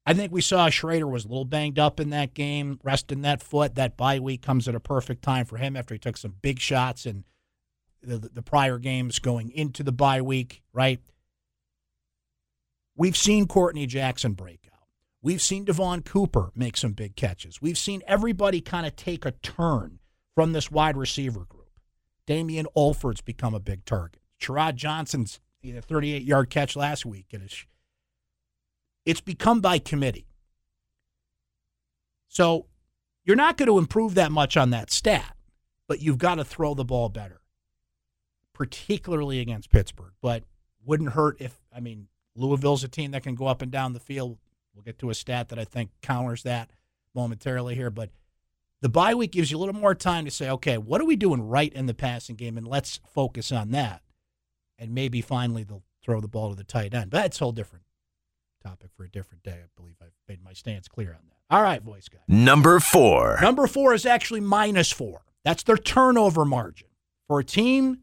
I 0.06 0.14
think 0.14 0.32
we 0.32 0.40
saw 0.40 0.70
Shrader 0.70 1.10
was 1.10 1.26
a 1.26 1.28
little 1.28 1.44
banged 1.44 1.78
up 1.78 2.00
in 2.00 2.08
that 2.10 2.32
game, 2.32 2.80
resting 2.82 3.20
that 3.22 3.42
foot. 3.42 3.74
That 3.74 3.98
bye 3.98 4.20
week 4.20 4.40
comes 4.40 4.66
at 4.68 4.74
a 4.74 4.80
perfect 4.80 5.20
time 5.20 5.44
for 5.44 5.58
him 5.58 5.76
after 5.76 5.94
he 5.94 5.98
took 5.98 6.16
some 6.16 6.36
big 6.40 6.60
shots 6.60 7.04
in 7.04 7.24
the, 8.02 8.16
the 8.16 8.42
prior 8.42 8.78
games 8.78 9.18
going 9.18 9.50
into 9.50 9.82
the 9.82 9.92
bye 9.92 10.22
week, 10.22 10.62
right? 10.72 11.02
We've 12.96 13.16
seen 13.16 13.46
Courtney 13.46 13.86
Jackson 13.86 14.32
break 14.32 14.60
out. 14.72 14.88
We've 15.20 15.42
seen 15.42 15.64
Devaughn 15.64 16.04
Cooper 16.04 16.50
make 16.54 16.76
some 16.76 16.92
big 16.92 17.16
catches. 17.16 17.60
We've 17.60 17.76
seen 17.76 18.02
everybody 18.06 18.60
kind 18.60 18.86
of 18.86 18.96
take 18.96 19.24
a 19.24 19.32
turn 19.32 19.98
from 20.34 20.52
this 20.52 20.70
wide 20.70 20.96
receiver 20.96 21.44
group. 21.44 21.70
Damien 22.26 22.66
Alford's 22.76 23.20
become 23.20 23.54
a 23.54 23.60
big 23.60 23.84
target. 23.84 24.20
Sherrod 24.40 24.76
Johnson's 24.76 25.40
38 25.64 26.22
yard 26.22 26.50
catch 26.50 26.76
last 26.76 27.04
week. 27.04 27.26
It 27.30 27.42
is, 27.42 27.66
it's 29.04 29.20
become 29.20 29.60
by 29.60 29.78
committee. 29.78 30.26
So 32.28 32.66
you're 33.24 33.36
not 33.36 33.56
going 33.56 33.68
to 33.68 33.78
improve 33.78 34.14
that 34.14 34.30
much 34.30 34.56
on 34.56 34.70
that 34.70 34.90
stat, 34.90 35.36
but 35.88 36.00
you've 36.00 36.18
got 36.18 36.36
to 36.36 36.44
throw 36.44 36.74
the 36.74 36.84
ball 36.84 37.08
better, 37.08 37.40
particularly 38.52 39.40
against 39.40 39.70
Pittsburgh. 39.70 40.12
But 40.22 40.44
wouldn't 40.84 41.12
hurt 41.12 41.38
if, 41.40 41.58
I 41.74 41.80
mean, 41.80 42.08
Louisville's 42.36 42.84
a 42.84 42.88
team 42.88 43.10
that 43.12 43.22
can 43.22 43.34
go 43.34 43.46
up 43.46 43.62
and 43.62 43.72
down 43.72 43.92
the 43.92 44.00
field. 44.00 44.38
We'll 44.74 44.84
get 44.84 44.98
to 44.98 45.10
a 45.10 45.14
stat 45.14 45.48
that 45.48 45.58
I 45.58 45.64
think 45.64 45.90
counters 46.02 46.42
that 46.42 46.70
momentarily 47.14 47.74
here. 47.74 47.90
But 47.90 48.10
the 48.82 48.88
bye 48.88 49.14
week 49.14 49.32
gives 49.32 49.50
you 49.50 49.56
a 49.56 49.60
little 49.60 49.74
more 49.74 49.94
time 49.94 50.26
to 50.26 50.30
say, 50.30 50.50
okay, 50.50 50.76
what 50.76 51.00
are 51.00 51.06
we 51.06 51.16
doing 51.16 51.42
right 51.42 51.72
in 51.72 51.86
the 51.86 51.94
passing 51.94 52.36
game? 52.36 52.58
And 52.58 52.68
let's 52.68 53.00
focus 53.12 53.50
on 53.50 53.70
that. 53.70 54.02
And 54.78 54.94
maybe 54.94 55.22
finally 55.22 55.64
they'll 55.64 55.82
throw 56.02 56.20
the 56.20 56.28
ball 56.28 56.50
to 56.50 56.56
the 56.56 56.64
tight 56.64 56.92
end. 56.94 57.10
But 57.10 57.22
that's 57.22 57.40
a 57.40 57.44
whole 57.44 57.52
different 57.52 57.84
topic 58.62 58.90
for 58.94 59.04
a 59.04 59.08
different 59.08 59.42
day. 59.42 59.60
I 59.62 59.80
believe 59.80 59.96
I've 60.02 60.12
made 60.28 60.44
my 60.44 60.52
stance 60.52 60.88
clear 60.88 61.10
on 61.10 61.26
that. 61.28 61.54
All 61.54 61.62
right, 61.62 61.82
voice 61.82 62.08
guy. 62.08 62.18
Number 62.28 62.80
four. 62.80 63.38
Number 63.40 63.66
four 63.66 63.94
is 63.94 64.04
actually 64.04 64.40
minus 64.40 64.92
four. 64.92 65.22
That's 65.44 65.62
their 65.62 65.76
turnover 65.76 66.44
margin. 66.44 66.88
For 67.28 67.40
a 67.40 67.44
team 67.44 68.00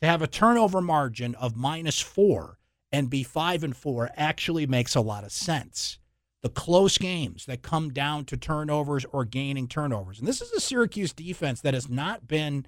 to 0.00 0.06
have 0.06 0.22
a 0.22 0.26
turnover 0.26 0.80
margin 0.80 1.34
of 1.34 1.56
minus 1.56 2.00
four 2.00 2.58
and 2.94 3.10
be 3.10 3.24
five 3.24 3.64
and 3.64 3.76
four 3.76 4.08
actually 4.16 4.68
makes 4.68 4.94
a 4.94 5.00
lot 5.00 5.24
of 5.24 5.32
sense. 5.32 5.98
The 6.44 6.48
close 6.48 6.96
games 6.96 7.44
that 7.46 7.60
come 7.60 7.92
down 7.92 8.24
to 8.26 8.36
turnovers 8.36 9.04
or 9.10 9.24
gaining 9.24 9.66
turnovers. 9.66 10.20
And 10.20 10.28
this 10.28 10.40
is 10.40 10.52
a 10.52 10.60
Syracuse 10.60 11.12
defense 11.12 11.60
that 11.62 11.74
has 11.74 11.88
not 11.88 12.28
been, 12.28 12.66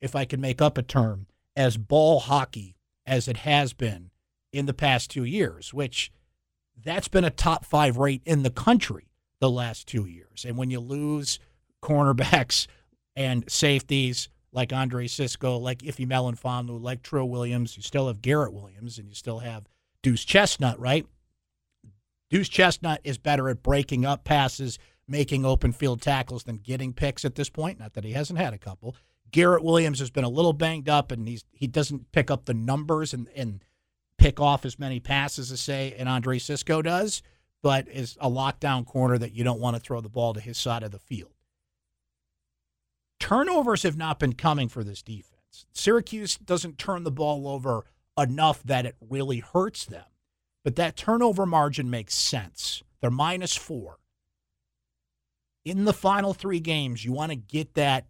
if 0.00 0.16
I 0.16 0.24
can 0.24 0.40
make 0.40 0.60
up 0.60 0.76
a 0.76 0.82
term, 0.82 1.28
as 1.54 1.76
ball 1.76 2.18
hockey 2.18 2.74
as 3.06 3.28
it 3.28 3.36
has 3.38 3.72
been 3.72 4.10
in 4.52 4.66
the 4.66 4.74
past 4.74 5.08
two 5.08 5.22
years, 5.22 5.72
which 5.72 6.10
that's 6.82 7.06
been 7.06 7.24
a 7.24 7.30
top 7.30 7.64
five 7.64 7.96
rate 7.96 8.22
in 8.24 8.42
the 8.42 8.50
country 8.50 9.06
the 9.38 9.50
last 9.50 9.86
two 9.86 10.04
years. 10.04 10.44
And 10.44 10.56
when 10.56 10.72
you 10.72 10.80
lose 10.80 11.38
cornerbacks 11.80 12.66
and 13.14 13.44
safeties 13.48 14.30
like 14.52 14.72
Andre 14.72 15.06
Cisco, 15.06 15.56
like 15.58 15.82
Ife 15.86 15.98
Melifonwu, 15.98 16.80
like 16.82 17.02
Trill 17.02 17.28
Williams, 17.28 17.76
you 17.76 17.82
still 17.82 18.08
have 18.08 18.22
Garrett 18.22 18.52
Williams 18.52 18.98
and 18.98 19.08
you 19.08 19.14
still 19.14 19.38
have 19.38 19.66
Duce 20.02 20.24
Chestnut, 20.24 20.78
right? 20.78 21.06
Duce 22.30 22.48
Chestnut 22.48 23.00
is 23.04 23.18
better 23.18 23.48
at 23.48 23.62
breaking 23.62 24.04
up 24.04 24.24
passes, 24.24 24.78
making 25.06 25.44
open 25.44 25.72
field 25.72 26.00
tackles 26.00 26.44
than 26.44 26.56
getting 26.56 26.92
picks 26.92 27.24
at 27.24 27.34
this 27.34 27.50
point. 27.50 27.78
Not 27.78 27.94
that 27.94 28.04
he 28.04 28.12
hasn't 28.12 28.38
had 28.38 28.54
a 28.54 28.58
couple. 28.58 28.96
Garrett 29.30 29.64
Williams 29.64 30.00
has 30.00 30.10
been 30.10 30.24
a 30.24 30.28
little 30.28 30.52
banged 30.52 30.88
up 30.88 31.12
and 31.12 31.28
he's 31.28 31.44
he 31.52 31.66
doesn't 31.66 32.10
pick 32.12 32.30
up 32.30 32.44
the 32.44 32.54
numbers 32.54 33.14
and, 33.14 33.28
and 33.36 33.64
pick 34.18 34.40
off 34.40 34.64
as 34.64 34.78
many 34.78 35.00
passes 35.00 35.52
as 35.52 35.60
say 35.60 35.94
and 35.96 36.08
Andre 36.08 36.38
Cisco 36.38 36.82
does 36.82 37.22
but 37.62 37.88
is 37.88 38.16
a 38.20 38.30
lockdown 38.30 38.86
corner 38.86 39.18
that 39.18 39.32
you 39.32 39.44
don't 39.44 39.60
want 39.60 39.76
to 39.76 39.80
throw 39.80 40.00
the 40.00 40.08
ball 40.08 40.34
to 40.34 40.40
his 40.40 40.58
side 40.58 40.82
of 40.82 40.90
the 40.90 40.98
field. 40.98 41.32
Turnovers 43.20 43.84
have 43.84 43.96
not 43.96 44.18
been 44.18 44.32
coming 44.32 44.68
for 44.68 44.82
this 44.82 45.02
defense. 45.02 45.66
Syracuse 45.72 46.36
doesn't 46.36 46.78
turn 46.78 47.04
the 47.04 47.10
ball 47.10 47.46
over 47.46 47.84
enough 48.18 48.62
that 48.64 48.86
it 48.86 48.96
really 49.00 49.38
hurts 49.38 49.84
them, 49.84 50.04
but 50.64 50.76
that 50.76 50.96
turnover 50.96 51.46
margin 51.46 51.90
makes 51.90 52.14
sense. 52.14 52.82
They're 53.00 53.10
minus 53.10 53.54
four. 53.54 53.98
In 55.64 55.84
the 55.84 55.92
final 55.92 56.32
three 56.32 56.60
games, 56.60 57.04
you 57.04 57.12
want 57.12 57.30
to 57.30 57.36
get 57.36 57.74
that 57.74 58.06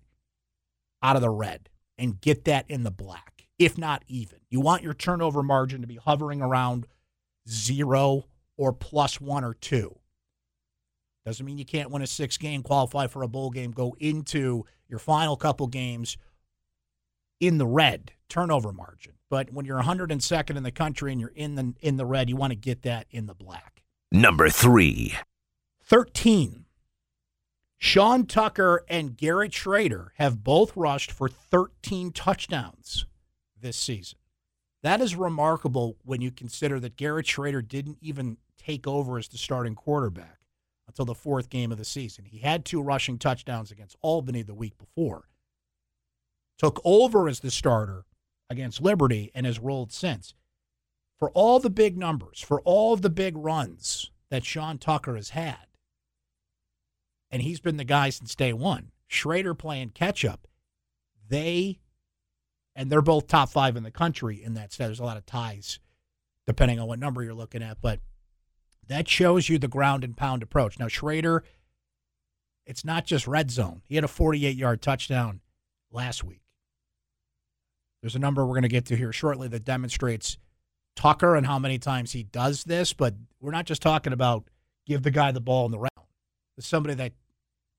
out 1.02 1.16
of 1.16 1.22
the 1.22 1.30
red 1.30 1.68
and 1.98 2.20
get 2.20 2.44
that 2.44 2.64
in 2.68 2.84
the 2.84 2.90
black, 2.90 3.48
if 3.58 3.76
not 3.76 4.04
even. 4.06 4.38
You 4.48 4.60
want 4.60 4.82
your 4.82 4.94
turnover 4.94 5.42
margin 5.42 5.80
to 5.80 5.86
be 5.86 5.96
hovering 5.96 6.40
around 6.40 6.86
zero 7.48 8.26
or 8.56 8.72
plus 8.72 9.20
one 9.20 9.44
or 9.44 9.54
two. 9.54 9.96
Doesn't 11.26 11.44
mean 11.44 11.58
you 11.58 11.64
can't 11.64 11.90
win 11.90 12.02
a 12.02 12.06
six 12.06 12.38
game, 12.38 12.62
qualify 12.62 13.06
for 13.06 13.22
a 13.22 13.28
bowl 13.28 13.50
game, 13.50 13.72
go 13.72 13.94
into 13.98 14.64
your 14.90 14.98
final 14.98 15.36
couple 15.36 15.66
games 15.66 16.16
in 17.38 17.58
the 17.58 17.66
red 17.66 18.12
turnover 18.28 18.72
margin. 18.72 19.14
But 19.28 19.52
when 19.52 19.64
you're 19.64 19.80
102nd 19.80 20.56
in 20.56 20.62
the 20.62 20.70
country 20.70 21.12
and 21.12 21.20
you're 21.20 21.32
in 21.34 21.54
the 21.54 21.74
in 21.80 21.96
the 21.96 22.06
red, 22.06 22.28
you 22.28 22.36
want 22.36 22.52
to 22.52 22.56
get 22.58 22.82
that 22.82 23.06
in 23.10 23.26
the 23.26 23.34
black. 23.34 23.82
Number 24.10 24.48
three. 24.48 25.14
13. 25.84 26.64
Sean 27.78 28.26
Tucker 28.26 28.84
and 28.88 29.16
Garrett 29.16 29.52
Shrader 29.52 30.08
have 30.16 30.44
both 30.44 30.76
rushed 30.76 31.10
for 31.10 31.28
13 31.28 32.12
touchdowns 32.12 33.06
this 33.58 33.76
season. 33.76 34.18
That 34.82 35.00
is 35.00 35.16
remarkable 35.16 35.96
when 36.04 36.20
you 36.20 36.30
consider 36.30 36.78
that 36.80 36.96
Garrett 36.96 37.26
Shrader 37.26 37.66
didn't 37.66 37.98
even 38.00 38.36
take 38.58 38.86
over 38.86 39.16
as 39.18 39.28
the 39.28 39.38
starting 39.38 39.74
quarterback 39.74 40.39
until 40.90 41.04
the 41.04 41.14
fourth 41.14 41.48
game 41.48 41.70
of 41.70 41.78
the 41.78 41.84
season. 41.84 42.24
He 42.24 42.38
had 42.38 42.64
two 42.64 42.82
rushing 42.82 43.16
touchdowns 43.16 43.70
against 43.70 43.96
Albany 44.02 44.42
the 44.42 44.54
week 44.54 44.76
before. 44.76 45.28
Took 46.58 46.80
over 46.84 47.28
as 47.28 47.40
the 47.40 47.50
starter 47.50 48.04
against 48.50 48.82
Liberty 48.82 49.30
and 49.32 49.46
has 49.46 49.60
rolled 49.60 49.92
since. 49.92 50.34
For 51.18 51.30
all 51.30 51.60
the 51.60 51.70
big 51.70 51.96
numbers, 51.96 52.40
for 52.40 52.60
all 52.62 52.96
the 52.96 53.08
big 53.08 53.36
runs 53.36 54.10
that 54.30 54.44
Sean 54.44 54.78
Tucker 54.78 55.14
has 55.14 55.30
had, 55.30 55.66
and 57.30 57.40
he's 57.40 57.60
been 57.60 57.76
the 57.76 57.84
guy 57.84 58.10
since 58.10 58.34
day 58.34 58.52
one, 58.52 58.90
Shrader 59.08 59.56
playing 59.56 59.90
catch 59.90 60.24
up, 60.24 60.48
they, 61.28 61.78
and 62.74 62.90
they're 62.90 63.00
both 63.00 63.28
top 63.28 63.50
five 63.50 63.76
in 63.76 63.84
the 63.84 63.92
country 63.92 64.42
in 64.42 64.54
that 64.54 64.72
stat. 64.72 64.88
There's 64.88 64.98
a 64.98 65.04
lot 65.04 65.16
of 65.16 65.24
ties 65.24 65.78
depending 66.48 66.80
on 66.80 66.88
what 66.88 66.98
number 66.98 67.22
you're 67.22 67.32
looking 67.32 67.62
at, 67.62 67.80
but 67.80 68.00
that 68.90 69.08
shows 69.08 69.48
you 69.48 69.56
the 69.56 69.68
ground 69.68 70.02
and 70.02 70.16
pound 70.16 70.42
approach. 70.42 70.78
Now, 70.78 70.86
Shrader, 70.86 71.42
it's 72.66 72.84
not 72.84 73.06
just 73.06 73.28
red 73.28 73.50
zone. 73.50 73.82
He 73.84 73.94
had 73.94 74.02
a 74.02 74.08
48 74.08 74.56
yard 74.56 74.82
touchdown 74.82 75.40
last 75.92 76.24
week. 76.24 76.42
There's 78.02 78.16
a 78.16 78.20
number 78.20 78.44
we're 78.44 78.54
going 78.54 78.62
to 78.62 78.68
get 78.68 78.86
to 78.86 78.96
here 78.96 79.12
shortly 79.12 79.46
that 79.48 79.64
demonstrates 79.64 80.38
Tucker 80.96 81.36
and 81.36 81.46
how 81.46 81.58
many 81.58 81.78
times 81.78 82.12
he 82.12 82.24
does 82.24 82.64
this, 82.64 82.92
but 82.92 83.14
we're 83.40 83.52
not 83.52 83.64
just 83.64 83.80
talking 83.80 84.12
about 84.12 84.44
give 84.86 85.04
the 85.04 85.12
guy 85.12 85.30
the 85.30 85.40
ball 85.40 85.66
in 85.66 85.70
the 85.70 85.78
round. 85.78 86.08
It's 86.58 86.66
somebody 86.66 86.94
that, 86.96 87.12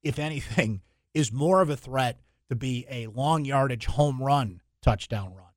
if 0.04 0.18
anything, 0.18 0.82
is 1.14 1.34
more 1.34 1.62
of 1.62 1.70
a 1.70 1.76
threat 1.76 2.22
to 2.48 2.56
be 2.56 2.86
a 2.90 3.08
long 3.08 3.44
yardage 3.44 3.86
home 3.86 4.24
run 4.24 4.62
touchdown 4.82 5.34
run. 5.34 5.52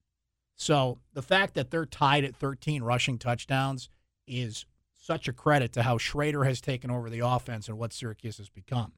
So 0.56 0.98
the 1.12 1.22
fact 1.22 1.54
that 1.54 1.70
they're 1.70 1.86
tied 1.86 2.24
at 2.24 2.34
13 2.34 2.82
rushing 2.82 3.18
touchdowns 3.18 3.88
is 4.26 4.66
such 5.04 5.28
a 5.28 5.32
credit 5.32 5.70
to 5.74 5.82
how 5.82 5.98
Shrader 5.98 6.46
has 6.46 6.62
taken 6.62 6.90
over 6.90 7.10
the 7.10 7.20
offense 7.20 7.68
and 7.68 7.76
what 7.76 7.92
Syracuse 7.92 8.38
has 8.38 8.48
become. 8.48 8.92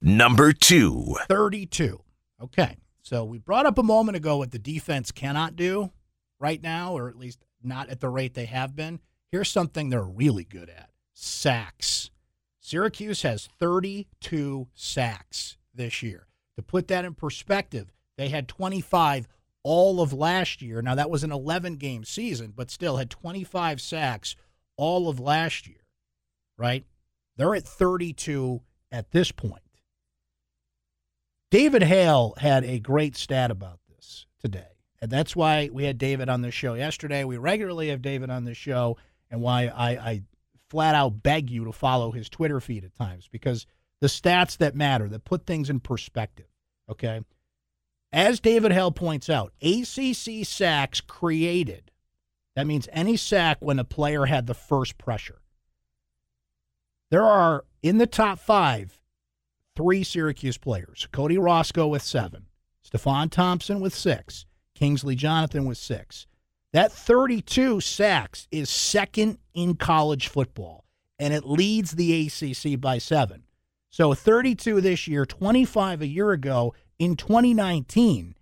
Number 0.00 0.52
two. 0.52 1.16
32. 1.28 2.00
Okay. 2.40 2.76
So 3.02 3.24
we 3.24 3.38
brought 3.38 3.66
up 3.66 3.78
a 3.78 3.82
moment 3.82 4.16
ago 4.16 4.36
what 4.36 4.52
the 4.52 4.60
defense 4.60 5.10
cannot 5.10 5.56
do 5.56 5.90
right 6.38 6.62
now, 6.62 6.96
or 6.96 7.08
at 7.08 7.18
least 7.18 7.44
not 7.60 7.88
at 7.88 7.98
the 8.00 8.08
rate 8.08 8.34
they 8.34 8.44
have 8.44 8.76
been. 8.76 9.00
Here's 9.32 9.50
something 9.50 9.88
they're 9.88 10.02
really 10.02 10.44
good 10.44 10.70
at 10.70 10.90
sacks. 11.12 12.10
Syracuse 12.60 13.22
has 13.22 13.48
32 13.58 14.68
sacks 14.74 15.56
this 15.74 16.04
year. 16.04 16.28
To 16.54 16.62
put 16.62 16.86
that 16.86 17.04
in 17.04 17.14
perspective, 17.14 17.92
they 18.16 18.28
had 18.28 18.46
25 18.46 19.26
all 19.64 20.00
of 20.00 20.12
last 20.12 20.62
year. 20.62 20.82
Now, 20.82 20.94
that 20.94 21.10
was 21.10 21.24
an 21.24 21.32
11 21.32 21.76
game 21.76 22.04
season, 22.04 22.52
but 22.54 22.70
still 22.70 22.98
had 22.98 23.10
25 23.10 23.80
sacks 23.80 24.36
all 24.76 25.08
of 25.08 25.20
last 25.20 25.66
year, 25.66 25.84
right? 26.56 26.84
They're 27.36 27.54
at 27.54 27.66
32 27.66 28.60
at 28.90 29.10
this 29.10 29.32
point. 29.32 29.62
David 31.50 31.82
Hale 31.82 32.34
had 32.38 32.64
a 32.64 32.78
great 32.78 33.16
stat 33.16 33.50
about 33.50 33.78
this 33.88 34.26
today. 34.40 34.66
And 35.02 35.10
that's 35.10 35.36
why 35.36 35.68
we 35.72 35.84
had 35.84 35.98
David 35.98 36.28
on 36.28 36.42
the 36.42 36.50
show 36.50 36.74
yesterday. 36.74 37.24
We 37.24 37.36
regularly 37.36 37.88
have 37.88 38.02
David 38.02 38.30
on 38.30 38.44
the 38.44 38.54
show, 38.54 38.96
and 39.30 39.40
why 39.40 39.66
I, 39.66 39.90
I 39.90 40.22
flat 40.70 40.94
out 40.94 41.22
beg 41.22 41.50
you 41.50 41.66
to 41.66 41.72
follow 41.72 42.12
his 42.12 42.30
Twitter 42.30 42.60
feed 42.60 42.84
at 42.84 42.94
times 42.94 43.28
because 43.30 43.66
the 44.00 44.06
stats 44.06 44.56
that 44.56 44.74
matter, 44.74 45.08
that 45.10 45.24
put 45.24 45.44
things 45.46 45.68
in 45.68 45.80
perspective, 45.80 46.46
okay? 46.88 47.20
As 48.12 48.40
David 48.40 48.72
Hale 48.72 48.90
points 48.90 49.30
out, 49.30 49.52
ACC 49.62 50.44
sacks 50.44 51.00
created. 51.00 51.91
That 52.54 52.66
means 52.66 52.88
any 52.92 53.16
sack 53.16 53.58
when 53.60 53.78
a 53.78 53.84
player 53.84 54.26
had 54.26 54.46
the 54.46 54.54
first 54.54 54.98
pressure. 54.98 55.40
There 57.10 57.24
are 57.24 57.64
in 57.82 57.98
the 57.98 58.06
top 58.06 58.38
five 58.38 59.00
three 59.76 60.04
Syracuse 60.04 60.58
players 60.58 61.08
Cody 61.12 61.38
Roscoe 61.38 61.88
with 61.88 62.02
seven, 62.02 62.46
Stefon 62.86 63.30
Thompson 63.30 63.80
with 63.80 63.94
six, 63.94 64.46
Kingsley 64.74 65.14
Jonathan 65.14 65.66
with 65.66 65.78
six. 65.78 66.26
That 66.72 66.90
32 66.90 67.80
sacks 67.80 68.48
is 68.50 68.70
second 68.70 69.38
in 69.52 69.74
college 69.74 70.28
football, 70.28 70.84
and 71.18 71.34
it 71.34 71.44
leads 71.44 71.92
the 71.92 72.26
ACC 72.26 72.80
by 72.80 72.96
seven. 72.96 73.44
So 73.90 74.14
32 74.14 74.80
this 74.80 75.06
year, 75.06 75.26
25 75.26 76.00
a 76.00 76.06
year 76.06 76.32
ago. 76.32 76.74
In 76.98 77.16
2019, 77.16 78.36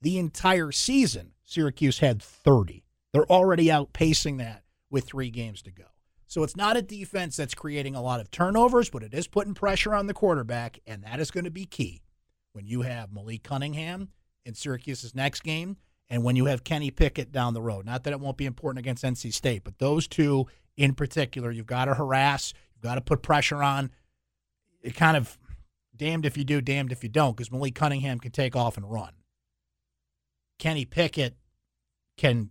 the 0.00 0.18
entire 0.18 0.70
season, 0.70 1.32
Syracuse 1.44 1.98
had 1.98 2.22
30. 2.22 2.83
They're 3.14 3.30
already 3.30 3.66
outpacing 3.66 4.38
that 4.38 4.64
with 4.90 5.04
three 5.04 5.30
games 5.30 5.62
to 5.62 5.70
go. 5.70 5.84
So 6.26 6.42
it's 6.42 6.56
not 6.56 6.76
a 6.76 6.82
defense 6.82 7.36
that's 7.36 7.54
creating 7.54 7.94
a 7.94 8.02
lot 8.02 8.20
of 8.20 8.28
turnovers, 8.32 8.90
but 8.90 9.04
it 9.04 9.14
is 9.14 9.28
putting 9.28 9.54
pressure 9.54 9.94
on 9.94 10.08
the 10.08 10.14
quarterback, 10.14 10.80
and 10.84 11.04
that 11.04 11.20
is 11.20 11.30
going 11.30 11.44
to 11.44 11.50
be 11.50 11.64
key 11.64 12.02
when 12.54 12.66
you 12.66 12.82
have 12.82 13.12
Malik 13.12 13.44
Cunningham 13.44 14.08
in 14.44 14.54
Syracuse's 14.54 15.14
next 15.14 15.44
game 15.44 15.76
and 16.10 16.24
when 16.24 16.34
you 16.34 16.46
have 16.46 16.64
Kenny 16.64 16.90
Pickett 16.90 17.30
down 17.30 17.54
the 17.54 17.62
road. 17.62 17.86
Not 17.86 18.02
that 18.02 18.12
it 18.12 18.18
won't 18.18 18.36
be 18.36 18.46
important 18.46 18.80
against 18.80 19.04
NC 19.04 19.32
State, 19.32 19.62
but 19.62 19.78
those 19.78 20.08
two 20.08 20.46
in 20.76 20.94
particular, 20.94 21.52
you've 21.52 21.66
got 21.66 21.84
to 21.84 21.94
harass, 21.94 22.52
you've 22.74 22.82
got 22.82 22.96
to 22.96 23.00
put 23.00 23.22
pressure 23.22 23.62
on. 23.62 23.92
It 24.82 24.96
kind 24.96 25.16
of 25.16 25.38
damned 25.96 26.26
if 26.26 26.36
you 26.36 26.42
do, 26.42 26.60
damned 26.60 26.90
if 26.90 27.04
you 27.04 27.08
don't, 27.08 27.36
because 27.36 27.52
Malik 27.52 27.76
Cunningham 27.76 28.18
can 28.18 28.32
take 28.32 28.56
off 28.56 28.76
and 28.76 28.90
run. 28.90 29.12
Kenny 30.58 30.84
Pickett 30.84 31.36
can 32.16 32.50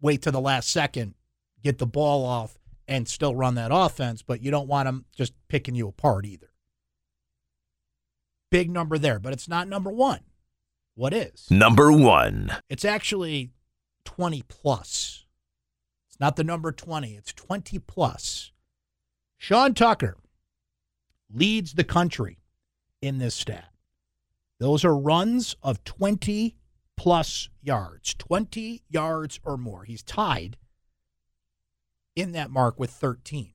wait 0.00 0.22
to 0.22 0.30
the 0.30 0.40
last 0.40 0.70
second, 0.70 1.14
get 1.62 1.78
the 1.78 1.86
ball 1.86 2.24
off, 2.24 2.58
and 2.86 3.06
still 3.06 3.34
run 3.34 3.54
that 3.56 3.70
offense, 3.72 4.22
but 4.22 4.42
you 4.42 4.50
don't 4.50 4.68
want 4.68 4.86
them 4.86 5.04
just 5.14 5.34
picking 5.48 5.74
you 5.74 5.88
apart 5.88 6.24
either. 6.24 6.50
Big 8.50 8.70
number 8.70 8.96
there, 8.96 9.18
but 9.18 9.32
it's 9.32 9.48
not 9.48 9.68
number 9.68 9.90
one. 9.90 10.20
What 10.94 11.12
is? 11.12 11.46
Number 11.50 11.92
one. 11.92 12.50
It's 12.68 12.84
actually 12.84 13.52
20 14.04 14.42
plus. 14.48 15.26
It's 16.08 16.18
not 16.18 16.36
the 16.36 16.44
number 16.44 16.72
20, 16.72 17.14
it's 17.14 17.32
20 17.32 17.78
plus. 17.80 18.52
Sean 19.36 19.74
Tucker 19.74 20.16
leads 21.32 21.74
the 21.74 21.84
country 21.84 22.38
in 23.00 23.18
this 23.18 23.34
stat. 23.34 23.70
Those 24.58 24.84
are 24.84 24.96
runs 24.96 25.54
of 25.62 25.84
20 25.84 26.56
plus 26.98 27.48
yards, 27.62 28.14
20 28.14 28.82
yards 28.90 29.40
or 29.44 29.56
more. 29.56 29.84
He's 29.84 30.02
tied 30.02 30.58
in 32.14 32.32
that 32.32 32.50
mark 32.50 32.78
with 32.78 32.90
13. 32.90 33.52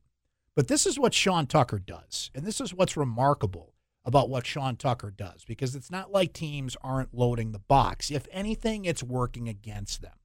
But 0.56 0.68
this 0.68 0.86
is 0.86 0.98
what 0.98 1.14
Sean 1.14 1.46
Tucker 1.46 1.80
does. 1.80 2.32
And 2.34 2.46
this 2.46 2.62
is 2.62 2.74
what's 2.74 2.96
remarkable 2.96 3.74
about 4.06 4.30
what 4.30 4.46
Sean 4.46 4.76
Tucker 4.76 5.12
does 5.12 5.44
because 5.46 5.76
it's 5.76 5.92
not 5.92 6.12
like 6.12 6.34
teams 6.34 6.78
aren't 6.82 7.14
loading 7.14 7.52
the 7.52 7.60
box. 7.60 8.12
If 8.12 8.28
anything, 8.32 8.86
it's 8.86 9.04
working 9.04 9.50
against 9.50 10.02
them. 10.02 10.16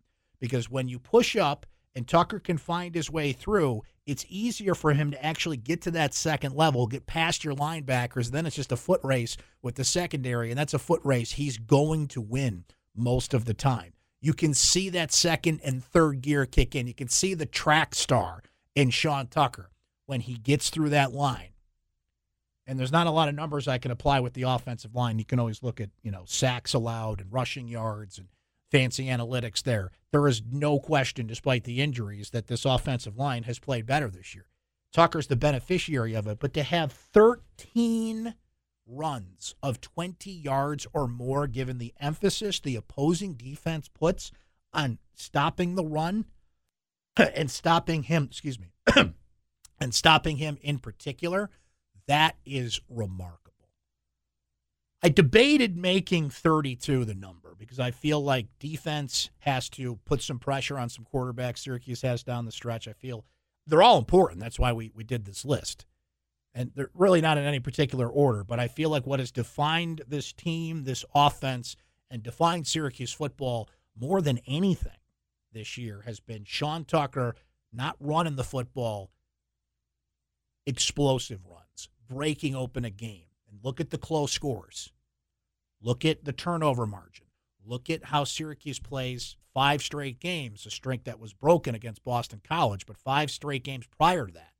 Because 0.41 0.71
when 0.71 0.89
you 0.89 0.99
push 0.99 1.37
up 1.37 1.67
and 1.95 2.07
Tucker 2.07 2.39
can 2.39 2.59
find 2.59 2.95
his 2.95 3.11
way 3.11 3.33
through, 3.33 3.83
it's 4.07 4.25
easier 4.29 4.75
for 4.75 4.93
him 4.93 5.11
to 5.11 5.25
actually 5.25 5.57
get 5.57 5.83
to 5.83 5.91
that 5.93 6.15
second 6.15 6.55
level, 6.55 6.87
get 6.87 7.07
past 7.07 7.45
your 7.45 7.55
linebackers. 7.55 8.31
Then 8.31 8.47
it's 8.47 8.57
just 8.57 8.73
a 8.73 8.77
foot 8.77 9.01
race 9.03 9.37
with 9.63 9.75
the 9.75 9.85
secondary, 9.85 10.51
and 10.51 10.59
that's 10.59 10.75
a 10.75 10.79
foot 10.79 11.01
race 11.05 11.33
he's 11.33 11.59
going 11.59 12.07
to 12.09 12.21
win 12.21 12.65
most 12.99 13.35
of 13.35 13.45
the 13.45 13.55
time. 13.55 13.93
You 14.21 14.33
can 14.33 14.53
see 14.53 14.89
that 14.91 15.13
second 15.13 15.61
and 15.63 15.83
third 15.83 16.23
gear 16.23 16.45
kick 16.45 16.75
in. 16.75 16.87
You 16.87 16.95
can 16.95 17.09
see 17.09 17.35
the 17.35 17.47
track 17.47 17.95
star 17.95 18.43
in 18.75 18.91
Sean 18.91 19.29
Tucker 19.29 19.71
when 20.07 20.21
he 20.21 20.35
gets 20.35 20.71
through 20.71 20.91
that 20.91 21.13
line. 21.13 21.51
And 22.67 22.79
there's 22.79 22.93
not 22.93 23.07
a 23.07 23.11
lot 23.11 23.29
of 23.29 23.35
numbers 23.35 23.67
I 23.67 23.79
can 23.79 23.91
apply 23.91 24.21
with 24.21 24.35
the 24.35 24.43
offensive 24.43 24.95
line. 24.95 25.19
You 25.19 25.25
can 25.25 25.39
always 25.39 25.63
look 25.63 25.81
at, 25.81 25.91
you 26.03 26.11
know, 26.11 26.25
sacks 26.27 26.75
allowed 26.75 27.21
and 27.21 27.33
rushing 27.33 27.69
yards 27.69 28.19
and 28.19 28.29
fancy 28.71 29.07
analytics 29.07 29.63
there. 29.63 29.91
There 30.13 30.29
is 30.29 30.43
no 30.51 30.79
question, 30.79 31.27
despite 31.27 31.65
the 31.65 31.81
injuries, 31.81 32.31
that 32.31 32.47
this 32.47 32.65
offensive 32.65 33.17
line 33.17 33.45
has 33.45 33.59
played 33.59 33.87
better 33.87 34.11
this 34.11 34.35
year. 34.35 34.47
Tucker's 34.93 35.29
the 35.29 35.37
beneficiary 35.37 36.15
of 36.15 36.27
it, 36.27 36.39
but 36.41 36.53
to 36.55 36.63
have 36.63 36.93
13 36.93 38.35
runs 38.89 39.55
of 39.63 39.81
20 39.81 40.31
yards 40.31 40.87
or 40.93 41.07
more, 41.07 41.47
given 41.47 41.79
the 41.79 41.95
emphasis 42.01 42.61
the 42.61 42.77
opposing 42.77 43.35
defense 43.35 43.89
puts 43.89 44.33
on 44.73 44.99
stopping 45.15 45.75
the 45.75 45.85
run 45.85 46.25
and 47.17 47.51
stopping 47.51 48.05
him, 48.05 48.25
excuse 48.31 48.59
me, 48.59 48.73
and 49.81 49.95
stopping 49.95 50.37
him 50.37 50.59
in 50.63 50.79
particular, 50.79 51.51
that 52.07 52.37
is 52.45 52.81
remarkable. 52.89 53.49
I 55.03 55.11
debated 55.11 55.77
making 55.77 56.31
32 56.31 57.05
the 57.05 57.15
number 57.15 57.55
because 57.57 57.79
I 57.79 57.93
feel 57.93 58.21
like 58.21 58.47
defense 58.59 59.31
has 59.41 59.69
to 59.71 59.97
put 60.05 60.23
some 60.23 60.41
pressure 60.41 60.79
on 60.79 60.89
some 60.89 61.07
quarterbacks 61.13 61.59
Syracuse 61.59 62.03
has 62.03 62.25
down 62.25 62.47
the 62.47 62.53
stretch. 62.53 62.89
I 62.89 62.95
feel 62.95 63.25
they're 63.67 63.83
all 63.83 63.99
important. 63.99 64.41
That's 64.41 64.59
why 64.59 64.73
we, 64.73 64.91
we 64.95 65.05
did 65.05 65.25
this 65.25 65.45
list. 65.45 65.87
And 66.59 66.73
they're 66.75 66.91
really 66.93 67.21
not 67.21 67.39
in 67.39 67.45
any 67.45 67.61
particular 67.61 68.09
order, 68.09 68.43
but 68.43 68.59
I 68.59 68.67
feel 68.67 68.91
like 68.91 69.07
what 69.07 69.21
has 69.21 69.31
defined 69.31 70.03
this 70.09 70.33
team, 70.33 70.83
this 70.83 71.05
offense, 71.15 71.77
and 72.11 72.21
defined 72.21 72.67
Syracuse 72.67 73.13
football 73.13 73.69
more 73.97 74.21
than 74.21 74.41
anything 74.45 74.99
this 75.53 75.79
year 75.79 76.03
has 76.05 76.19
been 76.19 76.43
Sean 76.45 76.85
Tucker 76.85 77.37
not 77.73 77.95
running 78.01 78.35
the 78.35 78.43
football, 78.43 79.13
explosive 80.67 81.47
runs, 81.47 81.89
breaking 82.11 82.57
open 82.57 82.85
a 82.85 82.91
game. 82.91 83.27
And 83.49 83.61
look 83.63 83.79
at 83.81 83.91
the 83.91 83.97
close 83.97 84.33
scores. 84.33 84.91
Look 85.81 86.05
at 86.05 86.25
the 86.25 86.33
turnover 86.33 86.87
margin. 86.87 87.27
Look 87.65 87.89
at 87.89 88.07
how 88.07 88.25
Syracuse 88.25 88.81
plays 88.81 89.37
five 89.55 89.81
straight 89.81 90.19
games, 90.19 90.67
a 90.67 90.71
streak 90.71 91.05
that 91.05 91.21
was 91.21 91.33
broken 91.33 91.77
against 91.77 92.03
Boston 92.03 92.41
College, 92.43 92.85
but 92.85 92.97
five 92.97 93.31
straight 93.31 93.63
games 93.63 93.87
prior 93.87 94.27
to 94.27 94.33
that, 94.33 94.55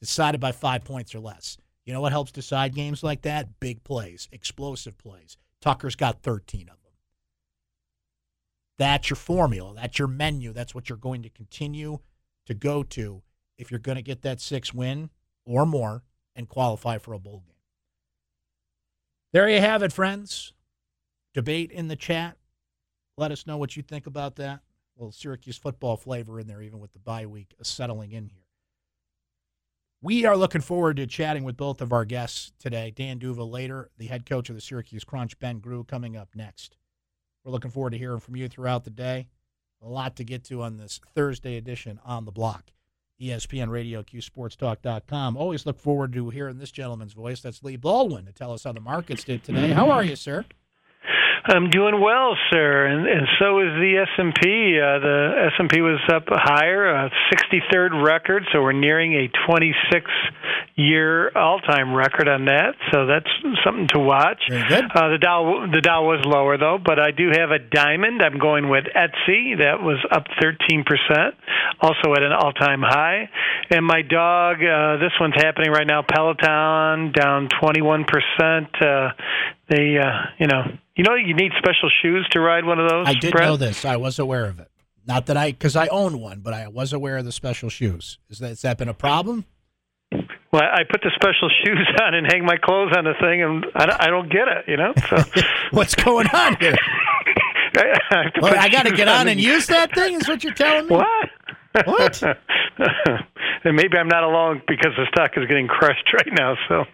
decided 0.00 0.40
by 0.40 0.52
five 0.52 0.84
points 0.84 1.14
or 1.14 1.20
less. 1.20 1.56
You 1.84 1.92
know 1.92 2.00
what 2.00 2.12
helps 2.12 2.32
decide 2.32 2.74
games 2.74 3.02
like 3.02 3.22
that? 3.22 3.60
Big 3.60 3.82
plays, 3.84 4.28
explosive 4.32 4.96
plays. 4.98 5.36
Tucker's 5.60 5.96
got 5.96 6.22
13 6.22 6.62
of 6.62 6.66
them. 6.66 6.76
That's 8.78 9.10
your 9.10 9.16
formula. 9.16 9.74
That's 9.74 9.98
your 9.98 10.08
menu. 10.08 10.52
That's 10.52 10.74
what 10.74 10.88
you're 10.88 10.98
going 10.98 11.22
to 11.22 11.28
continue 11.28 11.98
to 12.46 12.54
go 12.54 12.82
to 12.82 13.22
if 13.58 13.70
you're 13.70 13.80
going 13.80 13.96
to 13.96 14.02
get 14.02 14.22
that 14.22 14.40
six 14.40 14.72
win 14.72 15.10
or 15.44 15.66
more 15.66 16.02
and 16.34 16.48
qualify 16.48 16.98
for 16.98 17.12
a 17.12 17.18
bowl 17.18 17.42
game. 17.46 17.56
There 19.32 19.48
you 19.48 19.60
have 19.60 19.82
it, 19.82 19.92
friends. 19.92 20.52
Debate 21.34 21.70
in 21.70 21.88
the 21.88 21.96
chat. 21.96 22.36
Let 23.16 23.30
us 23.30 23.46
know 23.46 23.58
what 23.58 23.76
you 23.76 23.82
think 23.82 24.06
about 24.06 24.36
that. 24.36 24.60
A 24.96 25.00
little 25.00 25.12
Syracuse 25.12 25.58
football 25.58 25.96
flavor 25.96 26.40
in 26.40 26.46
there, 26.46 26.62
even 26.62 26.80
with 26.80 26.92
the 26.92 26.98
bye 26.98 27.26
week 27.26 27.54
settling 27.62 28.12
in 28.12 28.26
here. 28.26 28.49
We 30.02 30.24
are 30.24 30.36
looking 30.36 30.62
forward 30.62 30.96
to 30.96 31.06
chatting 31.06 31.44
with 31.44 31.58
both 31.58 31.82
of 31.82 31.92
our 31.92 32.06
guests 32.06 32.52
today. 32.58 32.90
Dan 32.90 33.18
D'Uva 33.18 33.44
later, 33.44 33.90
the 33.98 34.06
head 34.06 34.24
coach 34.24 34.48
of 34.48 34.54
the 34.54 34.60
Syracuse 34.62 35.04
Crunch, 35.04 35.38
Ben 35.38 35.60
Groulx, 35.60 35.88
coming 35.88 36.16
up 36.16 36.30
next. 36.34 36.78
We're 37.44 37.52
looking 37.52 37.70
forward 37.70 37.90
to 37.90 37.98
hearing 37.98 38.20
from 38.20 38.34
you 38.36 38.48
throughout 38.48 38.84
the 38.84 38.90
day. 38.90 39.28
A 39.82 39.88
lot 39.88 40.16
to 40.16 40.24
get 40.24 40.42
to 40.44 40.62
on 40.62 40.78
this 40.78 41.00
Thursday 41.14 41.58
edition 41.58 42.00
on 42.02 42.24
the 42.24 42.30
block. 42.32 42.72
ESPN 43.20 43.68
Radio, 43.68 44.02
QSportsTalk.com. 44.02 45.36
Always 45.36 45.66
look 45.66 45.78
forward 45.78 46.14
to 46.14 46.30
hearing 46.30 46.56
this 46.56 46.70
gentleman's 46.70 47.12
voice. 47.12 47.42
That's 47.42 47.62
Lee 47.62 47.76
Baldwin 47.76 48.24
to 48.24 48.32
tell 48.32 48.52
us 48.52 48.64
how 48.64 48.72
the 48.72 48.80
markets 48.80 49.24
did 49.24 49.44
today. 49.44 49.68
How 49.68 49.90
are 49.90 50.02
you, 50.02 50.16
sir? 50.16 50.46
I'm 51.44 51.70
doing 51.70 52.00
well, 52.00 52.36
sir, 52.50 52.86
and 52.86 53.06
and 53.06 53.26
so 53.38 53.60
is 53.60 53.72
the 53.80 54.04
S&P. 54.12 54.78
Uh, 54.78 54.98
the 54.98 55.50
S&P 55.56 55.80
was 55.80 56.00
up 56.12 56.24
higher, 56.28 56.86
a 56.88 57.10
63rd 57.32 58.04
record, 58.04 58.44
so 58.52 58.60
we're 58.60 58.72
nearing 58.72 59.14
a 59.14 59.28
26 59.46 60.10
year 60.76 61.30
all-time 61.36 61.94
record 61.94 62.28
on 62.28 62.46
that, 62.46 62.74
so 62.92 63.06
that's 63.06 63.28
something 63.64 63.88
to 63.88 63.98
watch. 63.98 64.40
Very 64.48 64.68
good. 64.68 64.84
Uh, 64.94 65.08
the 65.08 65.18
Dow 65.18 65.66
the 65.72 65.80
Dow 65.80 66.04
was 66.04 66.20
lower 66.24 66.58
though, 66.58 66.78
but 66.82 66.98
I 66.98 67.10
do 67.10 67.30
have 67.32 67.50
a 67.50 67.58
diamond. 67.58 68.22
I'm 68.22 68.38
going 68.38 68.68
with 68.68 68.84
Etsy. 68.84 69.58
That 69.58 69.80
was 69.80 69.98
up 70.12 70.24
13 70.40 70.84
percent, 70.84 71.34
also 71.80 72.12
at 72.12 72.22
an 72.22 72.32
all-time 72.32 72.82
high. 72.82 73.28
And 73.70 73.84
my 73.84 74.02
dog, 74.02 74.56
uh, 74.56 74.96
this 74.98 75.12
one's 75.20 75.36
happening 75.36 75.70
right 75.70 75.86
now. 75.86 76.02
Peloton 76.02 77.12
down 77.12 77.48
21 77.60 78.04
percent. 78.04 78.68
Uh, 78.80 79.10
they, 79.70 79.96
uh, 79.96 80.26
you 80.38 80.46
know, 80.46 80.62
you 80.96 81.04
know, 81.04 81.14
you 81.14 81.32
need 81.34 81.52
special 81.56 81.88
shoes 82.02 82.26
to 82.32 82.40
ride 82.40 82.66
one 82.66 82.78
of 82.78 82.90
those. 82.90 83.06
I 83.08 83.14
did 83.14 83.32
Brett? 83.32 83.48
know 83.48 83.56
this. 83.56 83.84
I 83.86 83.96
was 83.96 84.18
aware 84.18 84.44
of 84.44 84.60
it. 84.60 84.68
Not 85.06 85.26
that 85.26 85.36
I, 85.38 85.52
because 85.52 85.76
I 85.76 85.86
own 85.86 86.20
one, 86.20 86.40
but 86.40 86.52
I 86.52 86.68
was 86.68 86.92
aware 86.92 87.16
of 87.16 87.24
the 87.24 87.32
special 87.32 87.70
shoes. 87.70 88.18
Is 88.28 88.38
that 88.40 88.48
has 88.48 88.60
that 88.62 88.76
been 88.76 88.88
a 88.90 88.94
problem? 88.94 89.46
Well, 90.12 90.62
I 90.62 90.82
put 90.90 91.00
the 91.02 91.10
special 91.14 91.48
shoes 91.64 91.88
on 92.02 92.14
and 92.14 92.26
hang 92.30 92.44
my 92.44 92.56
clothes 92.56 92.92
on 92.96 93.04
the 93.04 93.14
thing, 93.20 93.42
and 93.42 93.64
I 93.74 93.86
don't, 93.86 94.02
I 94.02 94.06
don't 94.08 94.28
get 94.30 94.48
it, 94.48 94.64
you 94.68 94.76
know. 94.76 94.92
So 95.08 95.42
What's 95.70 95.94
going 95.94 96.26
on 96.28 96.56
here? 96.60 96.74
I, 97.76 98.24
Well, 98.42 98.54
I 98.58 98.68
got 98.68 98.84
to 98.86 98.90
get 98.92 99.06
on 99.08 99.20
and 99.22 99.30
and- 99.30 99.40
use 99.40 99.68
that 99.68 99.94
thing. 99.94 100.14
Is 100.16 100.28
what 100.28 100.42
you're 100.44 100.52
telling 100.54 100.86
me? 100.88 100.96
What? 100.96 101.30
What? 101.86 102.22
And 103.64 103.76
maybe 103.76 103.96
I'm 103.96 104.08
not 104.08 104.24
alone 104.24 104.62
because 104.66 104.92
the 104.96 105.06
stock 105.12 105.32
is 105.36 105.46
getting 105.46 105.68
crushed 105.68 106.12
right 106.14 106.32
now. 106.38 106.56
So 106.68 106.84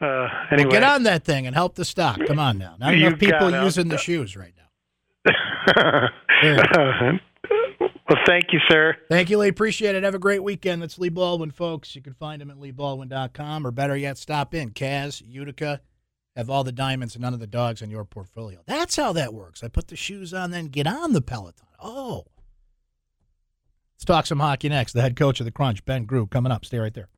uh, 0.00 0.28
anyway, 0.50 0.70
Well, 0.70 0.80
get 0.80 0.82
on 0.82 1.02
that 1.04 1.24
thing 1.24 1.46
and 1.46 1.54
help 1.54 1.74
the 1.74 1.84
stock. 1.84 2.18
Come 2.26 2.38
on 2.38 2.58
now. 2.58 2.76
Not 2.78 2.96
You 2.96 3.08
enough 3.08 3.18
people 3.18 3.50
using 3.50 3.88
the 3.88 3.98
shoes 3.98 4.36
right 4.36 4.52
now. 4.56 4.62
well, 7.80 8.18
thank 8.26 8.52
you, 8.52 8.60
sir. 8.68 8.96
Thank 9.10 9.30
you, 9.30 9.38
Lee. 9.38 9.48
Appreciate 9.48 9.94
it. 9.94 10.04
Have 10.04 10.14
a 10.14 10.18
great 10.18 10.42
weekend. 10.42 10.82
That's 10.82 10.98
Lee 10.98 11.08
Baldwin, 11.08 11.50
folks. 11.50 11.96
You 11.96 12.02
can 12.02 12.14
find 12.14 12.40
him 12.40 12.50
at 12.50 12.56
leebaldwin.com 12.56 13.66
or 13.66 13.70
better 13.70 13.96
yet, 13.96 14.18
stop 14.18 14.54
in. 14.54 14.70
Kaz, 14.70 15.22
Utica, 15.26 15.80
have 16.36 16.50
all 16.50 16.62
the 16.64 16.72
diamonds 16.72 17.14
and 17.14 17.22
none 17.22 17.34
of 17.34 17.40
the 17.40 17.46
dogs 17.46 17.82
in 17.82 17.90
your 17.90 18.04
portfolio. 18.04 18.60
That's 18.66 18.96
how 18.96 19.12
that 19.14 19.34
works. 19.34 19.64
I 19.64 19.68
put 19.68 19.88
the 19.88 19.96
shoes 19.96 20.32
on, 20.32 20.50
then 20.50 20.68
get 20.68 20.86
on 20.86 21.12
the 21.12 21.22
Peloton. 21.22 21.66
Oh. 21.82 22.26
Let's 23.96 24.04
talk 24.04 24.26
some 24.26 24.40
hockey 24.40 24.68
next. 24.68 24.92
The 24.92 25.00
head 25.00 25.16
coach 25.16 25.40
of 25.40 25.46
the 25.46 25.52
Crunch, 25.52 25.82
Ben 25.84 26.06
Groulx, 26.06 26.30
coming 26.30 26.52
up. 26.52 26.66
Stay 26.66 26.78
right 26.78 26.92
there. 26.92 27.08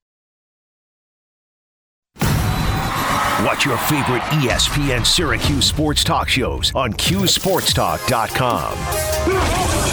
Watch 3.45 3.64
your 3.64 3.79
favorite 3.79 4.23
ESPN 4.23 5.07
Syracuse 5.07 5.64
sports 5.64 6.05
talk 6.05 6.29
shows 6.29 6.73
on 6.75 6.93
QSportsTalk.com. 6.93 9.88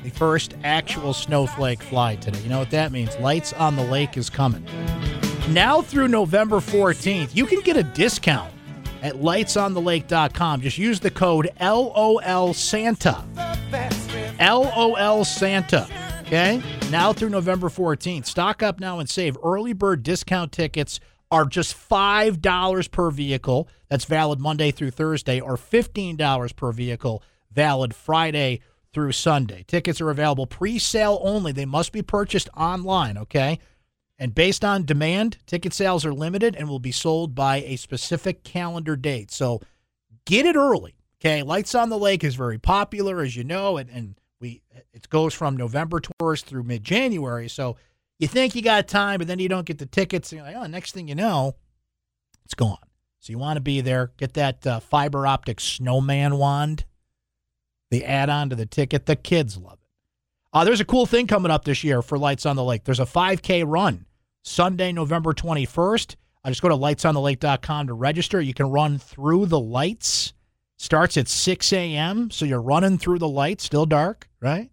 the 0.04 0.10
first 0.10 0.54
actual 0.62 1.12
snowflake 1.12 1.82
fly 1.82 2.14
today. 2.14 2.38
You 2.42 2.48
know 2.48 2.60
what 2.60 2.70
that 2.70 2.92
means? 2.92 3.18
Lights 3.18 3.52
on 3.54 3.74
the 3.74 3.82
Lake 3.82 4.16
is 4.16 4.30
coming. 4.30 4.64
Now 5.48 5.82
through 5.82 6.06
November 6.06 6.58
14th, 6.58 7.34
you 7.34 7.44
can 7.44 7.58
get 7.62 7.76
a 7.76 7.82
discount 7.82 8.52
at 9.02 9.14
lightsonTheLake.com. 9.16 10.60
Just 10.60 10.78
use 10.78 11.00
the 11.00 11.10
code 11.10 11.50
LOL 11.60 12.54
Santa. 12.54 13.24
LOL 14.40 15.24
Santa. 15.24 15.86
Okay? 16.26 16.62
Now 16.90 17.12
through 17.12 17.30
November 17.30 17.68
14th. 17.68 18.26
Stock 18.26 18.62
up 18.62 18.80
now 18.80 18.98
and 18.98 19.08
save. 19.08 19.36
Early 19.42 19.72
bird 19.72 20.02
discount 20.02 20.52
tickets 20.52 21.00
are 21.30 21.44
just 21.44 21.76
$5 21.88 22.90
per 22.90 23.10
vehicle. 23.10 23.68
That's 23.88 24.04
valid 24.04 24.40
Monday 24.40 24.70
through 24.70 24.90
Thursday, 24.90 25.40
or 25.40 25.56
$15 25.56 26.56
per 26.56 26.72
vehicle, 26.72 27.22
valid 27.52 27.94
Friday 27.94 28.60
through 28.92 29.12
Sunday. 29.12 29.64
Tickets 29.66 30.00
are 30.00 30.10
available 30.10 30.46
pre 30.46 30.78
sale 30.78 31.20
only. 31.22 31.52
They 31.52 31.64
must 31.64 31.92
be 31.92 32.02
purchased 32.02 32.48
online, 32.56 33.16
okay? 33.18 33.58
And 34.20 34.34
based 34.34 34.66
on 34.66 34.84
demand, 34.84 35.38
ticket 35.46 35.72
sales 35.72 36.04
are 36.04 36.12
limited 36.12 36.54
and 36.54 36.68
will 36.68 36.78
be 36.78 36.92
sold 36.92 37.34
by 37.34 37.62
a 37.62 37.76
specific 37.76 38.44
calendar 38.44 38.94
date. 38.94 39.30
So 39.30 39.62
get 40.26 40.44
it 40.44 40.56
early. 40.56 40.94
Okay. 41.20 41.42
Lights 41.42 41.74
on 41.74 41.88
the 41.88 41.98
Lake 41.98 42.22
is 42.22 42.34
very 42.34 42.58
popular, 42.58 43.22
as 43.22 43.34
you 43.34 43.44
know, 43.44 43.78
and, 43.78 43.88
and 43.88 44.14
we 44.38 44.60
it 44.92 45.08
goes 45.08 45.32
from 45.32 45.56
November 45.56 46.00
1st 46.20 46.44
through 46.44 46.64
mid 46.64 46.84
January. 46.84 47.48
So 47.48 47.76
you 48.18 48.28
think 48.28 48.54
you 48.54 48.60
got 48.60 48.88
time, 48.88 49.18
but 49.18 49.26
then 49.26 49.38
you 49.38 49.48
don't 49.48 49.64
get 49.64 49.78
the 49.78 49.86
tickets. 49.86 50.32
And 50.32 50.42
like, 50.42 50.54
oh, 50.54 50.66
next 50.66 50.92
thing 50.92 51.08
you 51.08 51.14
know, 51.14 51.56
it's 52.44 52.54
gone. 52.54 52.76
So 53.20 53.32
you 53.32 53.38
want 53.38 53.56
to 53.56 53.62
be 53.62 53.80
there. 53.80 54.12
Get 54.18 54.34
that 54.34 54.66
uh, 54.66 54.80
fiber 54.80 55.26
optic 55.26 55.60
snowman 55.60 56.36
wand, 56.36 56.84
the 57.90 58.04
add 58.04 58.28
on 58.28 58.50
to 58.50 58.56
the 58.56 58.66
ticket. 58.66 59.06
The 59.06 59.16
kids 59.16 59.56
love 59.56 59.74
it. 59.74 59.78
Uh, 60.52 60.64
there's 60.64 60.80
a 60.80 60.86
cool 60.86 61.06
thing 61.06 61.26
coming 61.26 61.50
up 61.50 61.64
this 61.64 61.84
year 61.84 62.02
for 62.02 62.18
Lights 62.18 62.44
on 62.44 62.56
the 62.56 62.64
Lake. 62.64 62.84
There's 62.84 63.00
a 63.00 63.06
5K 63.06 63.64
run 63.66 64.04
Sunday, 64.42 64.92
November 64.92 65.32
21st. 65.32 66.16
I 66.44 66.50
just 66.50 66.62
go 66.62 66.68
to 66.68 66.74
lightsonthelake.com 66.74 67.86
to 67.88 67.94
register. 67.94 68.40
You 68.40 68.54
can 68.54 68.70
run 68.70 68.98
through 68.98 69.46
the 69.46 69.60
lights. 69.60 70.32
Starts 70.78 71.18
at 71.18 71.28
6 71.28 71.72
a.m., 71.74 72.30
so 72.30 72.46
you're 72.46 72.62
running 72.62 72.96
through 72.96 73.18
the 73.18 73.28
lights, 73.28 73.64
still 73.64 73.84
dark, 73.84 74.30
right? 74.40 74.70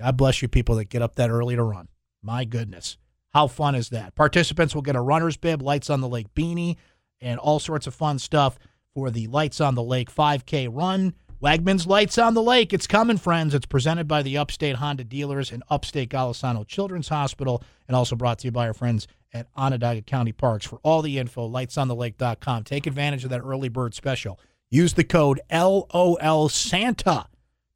God 0.00 0.16
bless 0.16 0.42
you 0.42 0.48
people 0.48 0.74
that 0.74 0.86
get 0.86 1.02
up 1.02 1.14
that 1.14 1.30
early 1.30 1.54
to 1.54 1.62
run. 1.62 1.86
My 2.20 2.44
goodness. 2.44 2.98
How 3.32 3.46
fun 3.46 3.76
is 3.76 3.90
that? 3.90 4.16
Participants 4.16 4.74
will 4.74 4.82
get 4.82 4.96
a 4.96 5.00
runner's 5.00 5.36
bib, 5.36 5.62
Lights 5.62 5.88
on 5.88 6.00
the 6.00 6.08
Lake 6.08 6.34
beanie, 6.34 6.76
and 7.20 7.38
all 7.38 7.60
sorts 7.60 7.86
of 7.86 7.94
fun 7.94 8.18
stuff 8.18 8.58
for 8.92 9.10
the 9.10 9.28
Lights 9.28 9.60
on 9.60 9.76
the 9.76 9.82
Lake 9.84 10.12
5K 10.12 10.68
run. 10.68 11.14
Wegmans 11.40 11.86
Lights 11.86 12.18
on 12.18 12.34
the 12.34 12.42
Lake. 12.42 12.72
It's 12.72 12.88
coming, 12.88 13.16
friends. 13.16 13.54
It's 13.54 13.64
presented 13.64 14.08
by 14.08 14.22
the 14.22 14.36
Upstate 14.36 14.74
Honda 14.76 15.04
dealers 15.04 15.52
and 15.52 15.62
Upstate 15.70 16.10
Golisano 16.10 16.66
Children's 16.66 17.10
Hospital, 17.10 17.62
and 17.86 17.94
also 17.96 18.16
brought 18.16 18.40
to 18.40 18.48
you 18.48 18.50
by 18.50 18.66
our 18.66 18.74
friends 18.74 19.06
at 19.32 19.46
Onondaga 19.54 20.02
County 20.02 20.32
Parks. 20.32 20.66
For 20.66 20.80
all 20.82 21.00
the 21.00 21.16
info, 21.16 21.48
lightsonTheLake.com. 21.48 22.64
Take 22.64 22.88
advantage 22.88 23.22
of 23.22 23.30
that 23.30 23.42
early 23.42 23.68
bird 23.68 23.94
special. 23.94 24.40
Use 24.68 24.94
the 24.94 25.04
code 25.04 25.40
LOL 25.52 26.48
Santa 26.48 27.26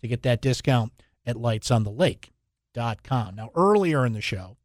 to 0.00 0.08
get 0.08 0.22
that 0.22 0.42
discount 0.42 0.92
at 1.24 1.36
lightsonTheLake.com. 1.36 3.34
Now, 3.36 3.50
earlier 3.54 4.04
in 4.04 4.12
the 4.12 4.20
show, 4.20 4.56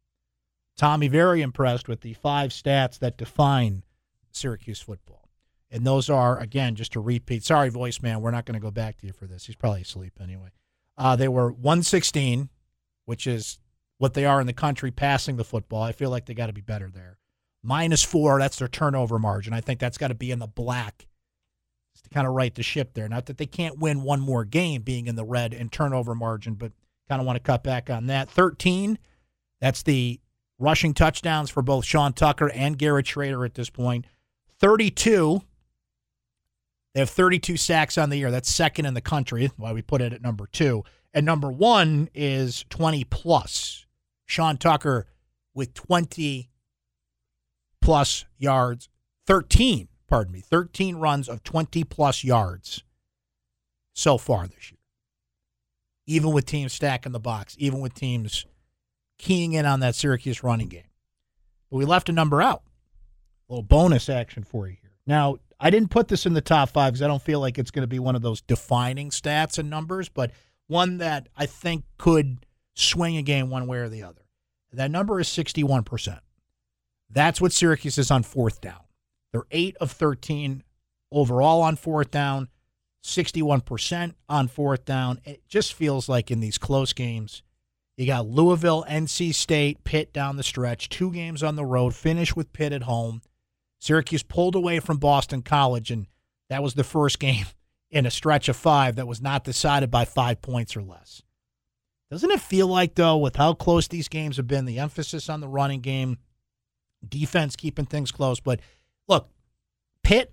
Tommy 0.76 1.06
very 1.06 1.40
impressed 1.40 1.86
with 1.86 2.00
the 2.00 2.14
five 2.14 2.50
stats 2.50 2.98
that 2.98 3.16
define 3.16 3.84
Syracuse 4.32 4.80
football. 4.80 5.27
And 5.70 5.86
those 5.86 6.08
are, 6.08 6.38
again, 6.38 6.74
just 6.74 6.92
to 6.92 7.00
repeat. 7.00 7.44
Sorry, 7.44 7.68
voice 7.68 8.00
man, 8.00 8.20
we're 8.20 8.30
not 8.30 8.46
going 8.46 8.54
to 8.54 8.60
go 8.60 8.70
back 8.70 8.98
to 8.98 9.06
you 9.06 9.12
for 9.12 9.26
this. 9.26 9.44
He's 9.46 9.56
probably 9.56 9.82
asleep 9.82 10.14
anyway. 10.20 10.48
Uh, 10.96 11.14
they 11.14 11.28
were 11.28 11.50
116, 11.50 12.48
which 13.04 13.26
is 13.26 13.58
what 13.98 14.14
they 14.14 14.24
are 14.24 14.40
in 14.40 14.46
the 14.46 14.52
country 14.52 14.90
passing 14.90 15.36
the 15.36 15.44
football. 15.44 15.82
I 15.82 15.92
feel 15.92 16.10
like 16.10 16.26
they 16.26 16.34
got 16.34 16.46
to 16.46 16.52
be 16.52 16.60
better 16.60 16.90
there. 16.90 17.18
Minus 17.62 18.02
four, 18.02 18.38
that's 18.38 18.58
their 18.58 18.68
turnover 18.68 19.18
margin. 19.18 19.52
I 19.52 19.60
think 19.60 19.80
that's 19.80 19.98
got 19.98 20.08
to 20.08 20.14
be 20.14 20.30
in 20.30 20.38
the 20.38 20.46
black 20.46 21.06
just 21.92 22.04
to 22.04 22.10
kind 22.10 22.26
of 22.26 22.34
right 22.34 22.54
the 22.54 22.62
ship 22.62 22.94
there. 22.94 23.08
Not 23.08 23.26
that 23.26 23.38
they 23.38 23.46
can't 23.46 23.78
win 23.78 24.02
one 24.02 24.20
more 24.20 24.44
game 24.44 24.82
being 24.82 25.06
in 25.06 25.16
the 25.16 25.24
red 25.24 25.52
and 25.52 25.70
turnover 25.70 26.14
margin, 26.14 26.54
but 26.54 26.72
kind 27.08 27.20
of 27.20 27.26
want 27.26 27.36
to 27.36 27.42
cut 27.42 27.64
back 27.64 27.90
on 27.90 28.06
that. 28.06 28.30
13, 28.30 28.98
that's 29.60 29.82
the 29.82 30.20
rushing 30.58 30.94
touchdowns 30.94 31.50
for 31.50 31.62
both 31.62 31.84
Sean 31.84 32.12
Tucker 32.12 32.50
and 32.50 32.78
Garrett 32.78 33.06
Shrader 33.06 33.44
at 33.44 33.54
this 33.54 33.70
point. 33.70 34.06
32, 34.60 35.42
they 36.94 37.00
have 37.00 37.10
32 37.10 37.56
sacks 37.56 37.98
on 37.98 38.10
the 38.10 38.16
year. 38.16 38.30
That's 38.30 38.52
second 38.52 38.86
in 38.86 38.94
the 38.94 39.00
country, 39.00 39.50
why 39.56 39.72
we 39.72 39.82
put 39.82 40.00
it 40.00 40.12
at 40.12 40.22
number 40.22 40.48
two. 40.50 40.84
And 41.14 41.24
number 41.24 41.50
one 41.50 42.08
is 42.14 42.64
20 42.70 43.04
plus. 43.04 43.86
Sean 44.26 44.56
Tucker 44.58 45.06
with 45.54 45.74
20 45.74 46.50
plus 47.80 48.24
yards, 48.36 48.88
13, 49.26 49.88
pardon 50.06 50.32
me, 50.32 50.40
13 50.40 50.96
runs 50.96 51.28
of 51.28 51.42
20 51.42 51.84
plus 51.84 52.24
yards 52.24 52.84
so 53.94 54.18
far 54.18 54.46
this 54.46 54.70
year. 54.70 54.78
Even 56.06 56.32
with 56.32 56.46
teams 56.46 56.72
stacking 56.72 57.12
the 57.12 57.20
box, 57.20 57.56
even 57.58 57.80
with 57.80 57.94
teams 57.94 58.46
keying 59.18 59.52
in 59.52 59.66
on 59.66 59.80
that 59.80 59.94
Syracuse 59.94 60.42
running 60.42 60.68
game. 60.68 60.82
But 61.70 61.78
we 61.78 61.84
left 61.84 62.08
a 62.08 62.12
number 62.12 62.40
out. 62.40 62.62
A 63.48 63.52
little 63.52 63.62
bonus 63.62 64.08
action 64.08 64.44
for 64.44 64.68
you 64.68 64.76
here. 64.80 64.96
Now, 65.06 65.38
I 65.60 65.70
didn't 65.70 65.90
put 65.90 66.08
this 66.08 66.26
in 66.26 66.34
the 66.34 66.40
top 66.40 66.70
five 66.70 66.92
because 66.92 67.02
I 67.02 67.08
don't 67.08 67.22
feel 67.22 67.40
like 67.40 67.58
it's 67.58 67.70
going 67.70 67.82
to 67.82 67.88
be 67.88 67.98
one 67.98 68.14
of 68.14 68.22
those 68.22 68.40
defining 68.40 69.10
stats 69.10 69.58
and 69.58 69.68
numbers, 69.68 70.08
but 70.08 70.30
one 70.68 70.98
that 70.98 71.28
I 71.36 71.46
think 71.46 71.84
could 71.96 72.46
swing 72.74 73.16
a 73.16 73.22
game 73.22 73.50
one 73.50 73.66
way 73.66 73.78
or 73.78 73.88
the 73.88 74.04
other. 74.04 74.22
That 74.72 74.90
number 74.90 75.18
is 75.18 75.28
61%. 75.28 76.20
That's 77.10 77.40
what 77.40 77.52
Syracuse 77.52 77.98
is 77.98 78.10
on 78.10 78.22
fourth 78.22 78.60
down. 78.60 78.80
They're 79.32 79.46
8 79.50 79.76
of 79.80 79.90
13 79.90 80.62
overall 81.10 81.62
on 81.62 81.76
fourth 81.76 82.10
down, 82.10 82.48
61% 83.02 84.14
on 84.28 84.48
fourth 84.48 84.84
down. 84.84 85.20
It 85.24 85.42
just 85.48 85.72
feels 85.72 86.08
like 86.08 86.30
in 86.30 86.40
these 86.40 86.58
close 86.58 86.92
games, 86.92 87.42
you 87.96 88.06
got 88.06 88.28
Louisville, 88.28 88.84
NC 88.88 89.34
State, 89.34 89.82
Pitt 89.84 90.12
down 90.12 90.36
the 90.36 90.42
stretch, 90.42 90.88
two 90.88 91.10
games 91.10 91.42
on 91.42 91.56
the 91.56 91.64
road, 91.64 91.94
finish 91.94 92.36
with 92.36 92.52
Pitt 92.52 92.72
at 92.72 92.84
home. 92.84 93.22
Syracuse 93.78 94.22
pulled 94.22 94.54
away 94.54 94.80
from 94.80 94.98
Boston 94.98 95.42
College, 95.42 95.90
and 95.90 96.06
that 96.50 96.62
was 96.62 96.74
the 96.74 96.84
first 96.84 97.18
game 97.18 97.46
in 97.90 98.06
a 98.06 98.10
stretch 98.10 98.48
of 98.48 98.56
five 98.56 98.96
that 98.96 99.06
was 99.06 99.20
not 99.20 99.44
decided 99.44 99.90
by 99.90 100.04
five 100.04 100.42
points 100.42 100.76
or 100.76 100.82
less. 100.82 101.22
Doesn't 102.10 102.30
it 102.30 102.40
feel 102.40 102.66
like, 102.66 102.94
though, 102.94 103.18
with 103.18 103.36
how 103.36 103.52
close 103.52 103.86
these 103.86 104.08
games 104.08 104.38
have 104.38 104.46
been, 104.46 104.64
the 104.64 104.78
emphasis 104.78 105.28
on 105.28 105.40
the 105.40 105.48
running 105.48 105.80
game, 105.80 106.18
defense 107.06 107.54
keeping 107.54 107.84
things 107.84 108.10
close? 108.10 108.40
But 108.40 108.60
look, 109.06 109.28
Pitt, 110.02 110.32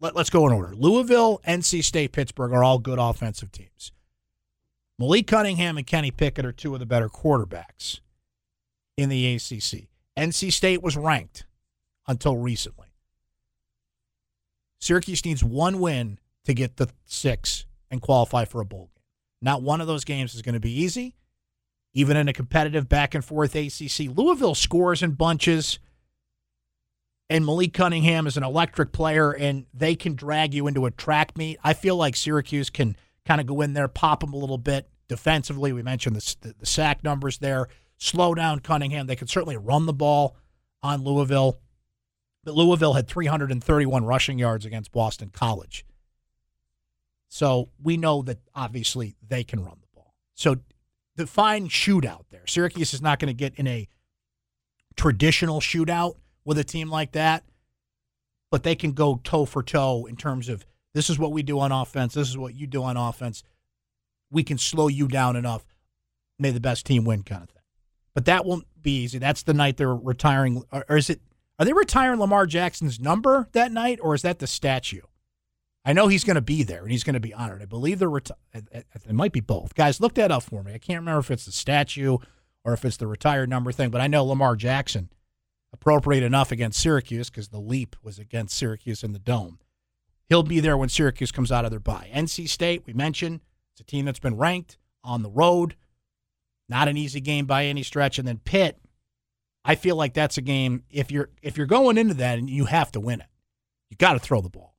let, 0.00 0.14
us 0.16 0.28
go 0.28 0.46
in 0.46 0.52
order. 0.52 0.74
Louisville, 0.74 1.40
NC 1.48 1.82
State, 1.82 2.12
Pittsburgh 2.12 2.52
are 2.52 2.62
all 2.62 2.78
good 2.78 2.98
offensive 2.98 3.50
teams. 3.50 3.92
Malik 4.98 5.26
Cunningham 5.26 5.78
and 5.78 5.86
Kenny 5.86 6.10
Pickett 6.10 6.44
are 6.44 6.52
two 6.52 6.74
of 6.74 6.80
the 6.80 6.86
better 6.86 7.08
quarterbacks 7.08 8.00
in 8.96 9.08
the 9.08 9.34
ACC. 9.34 9.88
NC 10.16 10.52
State 10.52 10.82
was 10.82 10.96
ranked 10.96 11.46
until 12.06 12.36
recently. 12.36 12.88
Syracuse 14.80 15.24
needs 15.24 15.42
one 15.42 15.80
win 15.80 16.18
to 16.44 16.54
get 16.54 16.76
the 16.76 16.88
six 17.06 17.66
and 17.90 18.02
qualify 18.02 18.44
for 18.44 18.60
a 18.60 18.64
bowl 18.64 18.90
game. 18.94 19.02
Not 19.40 19.62
one 19.62 19.80
of 19.80 19.86
those 19.86 20.04
games 20.04 20.34
is 20.34 20.42
going 20.42 20.54
to 20.54 20.60
be 20.60 20.82
easy, 20.82 21.16
even 21.94 22.16
in 22.16 22.28
a 22.28 22.32
competitive 22.32 22.88
back 22.88 23.14
and 23.14 23.24
forth 23.24 23.54
ACC. 23.54 24.14
Louisville 24.14 24.54
scores 24.54 25.02
in 25.02 25.12
bunches, 25.12 25.78
and 27.30 27.46
Malik 27.46 27.72
Cunningham 27.72 28.26
is 28.26 28.36
an 28.36 28.44
electric 28.44 28.92
player, 28.92 29.32
and 29.32 29.66
they 29.72 29.94
can 29.94 30.14
drag 30.14 30.52
you 30.52 30.66
into 30.66 30.86
a 30.86 30.90
track 30.90 31.36
meet. 31.36 31.58
I 31.64 31.72
feel 31.72 31.96
like 31.96 32.16
Syracuse 32.16 32.68
can 32.68 32.96
kind 33.24 33.40
of 33.40 33.46
go 33.46 33.60
in 33.62 33.72
there, 33.72 33.88
pop 33.88 34.20
them 34.20 34.34
a 34.34 34.36
little 34.36 34.58
bit 34.58 34.88
defensively. 35.08 35.72
We 35.72 35.82
mentioned 35.82 36.16
the, 36.16 36.36
the, 36.40 36.54
the 36.60 36.66
sack 36.66 37.02
numbers 37.02 37.38
there. 37.38 37.68
Slow 37.96 38.34
down 38.34 38.60
Cunningham. 38.60 39.06
They 39.06 39.16
can 39.16 39.28
certainly 39.28 39.56
run 39.56 39.86
the 39.86 39.92
ball 39.92 40.36
on 40.82 41.04
Louisville. 41.04 41.58
But 42.44 42.54
Louisville 42.54 42.92
had 42.92 43.08
331 43.08 44.04
rushing 44.04 44.38
yards 44.38 44.66
against 44.66 44.92
Boston 44.92 45.30
College. 45.32 45.84
So 47.28 47.70
we 47.82 47.96
know 47.96 48.22
that 48.22 48.38
obviously 48.54 49.16
they 49.26 49.42
can 49.42 49.64
run 49.64 49.78
the 49.80 49.88
ball. 49.94 50.14
So 50.34 50.58
define 51.16 51.68
shootout 51.68 52.24
there. 52.30 52.46
Syracuse 52.46 52.94
is 52.94 53.02
not 53.02 53.18
going 53.18 53.28
to 53.28 53.34
get 53.34 53.54
in 53.56 53.66
a 53.66 53.88
traditional 54.96 55.60
shootout 55.60 56.16
with 56.44 56.58
a 56.58 56.64
team 56.64 56.90
like 56.90 57.12
that, 57.12 57.44
but 58.50 58.62
they 58.62 58.76
can 58.76 58.92
go 58.92 59.20
toe 59.24 59.46
for 59.46 59.62
toe 59.62 60.06
in 60.06 60.16
terms 60.16 60.48
of 60.48 60.66
this 60.92 61.10
is 61.10 61.18
what 61.18 61.32
we 61.32 61.42
do 61.42 61.58
on 61.58 61.72
offense, 61.72 62.14
this 62.14 62.28
is 62.28 62.38
what 62.38 62.54
you 62.54 62.66
do 62.66 62.84
on 62.84 62.96
offense. 62.96 63.42
We 64.30 64.44
can 64.44 64.58
slow 64.58 64.88
you 64.88 65.08
down 65.08 65.34
enough. 65.34 65.64
May 66.38 66.50
the 66.50 66.60
best 66.60 66.86
team 66.86 67.04
win, 67.04 67.22
kind 67.22 67.42
of 67.42 67.50
thing. 67.50 67.62
But 68.14 68.26
that 68.26 68.44
won't 68.44 68.66
be 68.80 69.02
easy. 69.02 69.18
That's 69.18 69.42
the 69.42 69.54
night 69.54 69.76
they're 69.76 69.94
retiring, 69.94 70.62
or 70.70 70.96
is 70.96 71.10
it? 71.10 71.20
Are 71.58 71.64
they 71.64 71.72
retiring 71.72 72.18
Lamar 72.18 72.46
Jackson's 72.46 72.98
number 72.98 73.48
that 73.52 73.72
night, 73.72 74.00
or 74.02 74.14
is 74.14 74.22
that 74.22 74.38
the 74.38 74.46
statue? 74.46 75.02
I 75.84 75.92
know 75.92 76.08
he's 76.08 76.24
going 76.24 76.36
to 76.36 76.40
be 76.40 76.62
there 76.62 76.82
and 76.82 76.90
he's 76.90 77.04
going 77.04 77.14
to 77.14 77.20
be 77.20 77.34
honored. 77.34 77.62
I 77.62 77.66
believe 77.66 77.98
they're 77.98 78.08
reti- 78.08 78.30
it 78.54 79.12
might 79.12 79.32
be 79.32 79.40
both. 79.40 79.74
Guys, 79.74 80.00
look 80.00 80.14
that 80.14 80.32
up 80.32 80.42
for 80.42 80.62
me. 80.62 80.72
I 80.72 80.78
can't 80.78 81.00
remember 81.00 81.20
if 81.20 81.30
it's 81.30 81.44
the 81.44 81.52
statue 81.52 82.16
or 82.64 82.72
if 82.72 82.84
it's 82.84 82.96
the 82.96 83.06
retired 83.06 83.50
number 83.50 83.70
thing, 83.70 83.90
but 83.90 84.00
I 84.00 84.06
know 84.06 84.24
Lamar 84.24 84.56
Jackson 84.56 85.10
appropriate 85.74 86.22
enough 86.22 86.50
against 86.50 86.80
Syracuse 86.80 87.28
because 87.28 87.48
the 87.48 87.58
leap 87.58 87.96
was 88.02 88.18
against 88.18 88.56
Syracuse 88.56 89.04
in 89.04 89.12
the 89.12 89.18
dome. 89.18 89.58
He'll 90.28 90.42
be 90.42 90.60
there 90.60 90.76
when 90.78 90.88
Syracuse 90.88 91.32
comes 91.32 91.52
out 91.52 91.66
of 91.66 91.70
their 91.70 91.80
bye. 91.80 92.08
NC 92.14 92.48
State, 92.48 92.84
we 92.86 92.94
mentioned, 92.94 93.40
it's 93.72 93.82
a 93.82 93.84
team 93.84 94.06
that's 94.06 94.20
been 94.20 94.38
ranked 94.38 94.78
on 95.02 95.22
the 95.22 95.30
road. 95.30 95.76
Not 96.68 96.88
an 96.88 96.96
easy 96.96 97.20
game 97.20 97.44
by 97.44 97.66
any 97.66 97.82
stretch. 97.82 98.18
And 98.18 98.26
then 98.26 98.38
Pitt, 98.38 98.78
I 99.64 99.74
feel 99.76 99.96
like 99.96 100.14
that's 100.14 100.36
a 100.36 100.42
game 100.42 100.82
if 100.90 101.10
you're 101.10 101.30
if 101.42 101.56
you're 101.56 101.66
going 101.66 101.98
into 101.98 102.14
that 102.14 102.38
and 102.38 102.50
you 102.50 102.66
have 102.66 102.92
to 102.92 103.00
win 103.00 103.20
it, 103.20 103.26
you 103.90 103.96
got 103.96 104.12
to 104.14 104.18
throw 104.18 104.40
the 104.40 104.50
ball. 104.50 104.76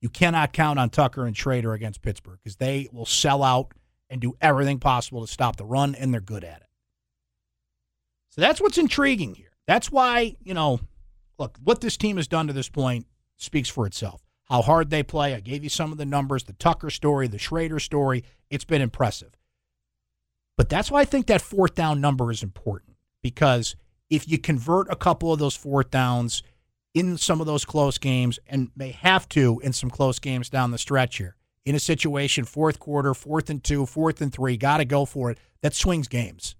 You 0.00 0.08
cannot 0.08 0.52
count 0.52 0.78
on 0.78 0.90
Tucker 0.90 1.26
and 1.26 1.34
Shrader 1.34 1.74
against 1.74 2.02
Pittsburgh 2.02 2.38
because 2.42 2.56
they 2.56 2.88
will 2.92 3.06
sell 3.06 3.42
out 3.42 3.72
and 4.10 4.20
do 4.20 4.36
everything 4.40 4.78
possible 4.78 5.24
to 5.24 5.32
stop 5.32 5.56
the 5.56 5.64
run, 5.64 5.94
and 5.94 6.12
they're 6.12 6.20
good 6.20 6.44
at 6.44 6.60
it. 6.60 6.68
So 8.30 8.40
that's 8.40 8.60
what's 8.60 8.78
intriguing 8.78 9.34
here. 9.34 9.52
That's 9.66 9.90
why, 9.90 10.36
you 10.42 10.54
know, 10.54 10.80
look, 11.38 11.58
what 11.62 11.80
this 11.80 11.96
team 11.96 12.16
has 12.16 12.28
done 12.28 12.48
to 12.48 12.52
this 12.52 12.68
point 12.68 13.06
speaks 13.36 13.68
for 13.68 13.86
itself. 13.86 14.22
How 14.44 14.60
hard 14.60 14.90
they 14.90 15.02
play. 15.02 15.34
I 15.34 15.40
gave 15.40 15.62
you 15.64 15.70
some 15.70 15.92
of 15.92 15.98
the 15.98 16.04
numbers, 16.04 16.44
the 16.44 16.52
Tucker 16.54 16.90
story, 16.90 17.26
the 17.26 17.38
Shrader 17.38 17.80
story. 17.80 18.24
It's 18.50 18.64
been 18.64 18.82
impressive. 18.82 19.32
But 20.58 20.68
that's 20.68 20.90
why 20.90 21.00
I 21.00 21.04
think 21.04 21.26
that 21.28 21.40
fourth 21.40 21.74
down 21.74 22.00
number 22.00 22.30
is 22.30 22.42
important 22.42 22.96
because 23.22 23.76
if 24.12 24.28
you 24.28 24.36
convert 24.36 24.92
a 24.92 24.96
couple 24.96 25.32
of 25.32 25.38
those 25.38 25.56
fourth 25.56 25.90
downs, 25.90 26.42
in 26.94 27.16
some 27.16 27.40
of 27.40 27.46
those 27.46 27.64
close 27.64 27.96
games 27.98 28.38
and 28.46 28.70
may 28.76 28.90
have 28.90 29.28
to 29.30 29.60
in 29.64 29.72
some 29.72 29.90
close 29.90 30.18
games 30.18 30.50
down 30.50 30.70
the 30.70 30.78
stretch 30.78 31.16
here. 31.16 31.36
In 31.64 31.74
a 31.74 31.80
situation, 31.80 32.44
fourth 32.44 32.78
quarter, 32.78 33.14
fourth 33.14 33.48
and 33.48 33.62
two, 33.62 33.86
fourth 33.86 34.20
and 34.20 34.32
three, 34.32 34.56
got 34.56 34.78
to 34.78 34.84
go 34.84 35.04
for 35.04 35.30
it. 35.30 35.38
That 35.62 35.74
swings 35.74 36.08
games. 36.08 36.56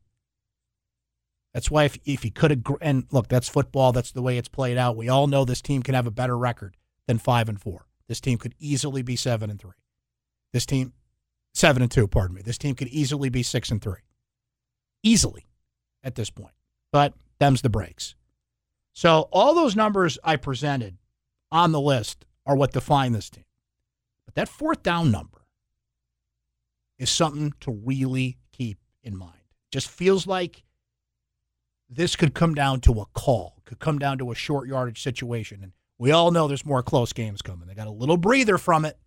That's 1.52 1.70
why 1.70 1.84
if, 1.84 1.98
if 2.06 2.24
you 2.24 2.30
could 2.30 2.50
have, 2.50 2.62
and 2.80 3.04
look, 3.10 3.28
that's 3.28 3.48
football. 3.48 3.92
That's 3.92 4.12
the 4.12 4.22
way 4.22 4.38
it's 4.38 4.48
played 4.48 4.78
out. 4.78 4.96
We 4.96 5.10
all 5.10 5.26
know 5.26 5.44
this 5.44 5.60
team 5.60 5.82
can 5.82 5.94
have 5.94 6.06
a 6.06 6.10
better 6.10 6.38
record 6.38 6.76
than 7.06 7.18
five 7.18 7.48
and 7.50 7.60
four. 7.60 7.86
This 8.08 8.20
team 8.20 8.38
could 8.38 8.54
easily 8.58 9.02
be 9.02 9.16
seven 9.16 9.50
and 9.50 9.60
three. 9.60 9.72
This 10.54 10.64
team, 10.64 10.94
seven 11.52 11.82
and 11.82 11.90
two, 11.90 12.06
pardon 12.06 12.36
me. 12.36 12.42
This 12.42 12.58
team 12.58 12.74
could 12.74 12.88
easily 12.88 13.28
be 13.28 13.42
six 13.42 13.70
and 13.70 13.82
three. 13.82 14.00
Easily 15.02 15.46
at 16.02 16.14
this 16.14 16.30
point. 16.30 16.54
But 16.90 17.12
them's 17.42 17.62
the 17.62 17.68
breaks. 17.68 18.14
So 18.92 19.28
all 19.32 19.54
those 19.54 19.74
numbers 19.74 20.18
I 20.22 20.36
presented 20.36 20.98
on 21.50 21.72
the 21.72 21.80
list 21.80 22.24
are 22.46 22.56
what 22.56 22.72
define 22.72 23.12
this 23.12 23.30
team. 23.30 23.44
But 24.24 24.34
that 24.36 24.48
fourth 24.48 24.82
down 24.82 25.10
number 25.10 25.46
is 26.98 27.10
something 27.10 27.52
to 27.60 27.72
really 27.72 28.38
keep 28.52 28.78
in 29.02 29.16
mind. 29.16 29.32
Just 29.72 29.88
feels 29.88 30.26
like 30.26 30.62
this 31.90 32.14
could 32.14 32.32
come 32.32 32.54
down 32.54 32.80
to 32.82 33.00
a 33.00 33.06
call, 33.12 33.56
could 33.64 33.80
come 33.80 33.98
down 33.98 34.18
to 34.18 34.30
a 34.30 34.36
short 34.36 34.68
yardage 34.68 35.02
situation. 35.02 35.60
And 35.62 35.72
we 35.98 36.12
all 36.12 36.30
know 36.30 36.46
there's 36.46 36.64
more 36.64 36.82
close 36.82 37.12
games 37.12 37.42
coming. 37.42 37.66
They 37.66 37.74
got 37.74 37.88
a 37.88 37.90
little 37.90 38.16
breather 38.16 38.56
from 38.56 38.84
it 38.84 38.98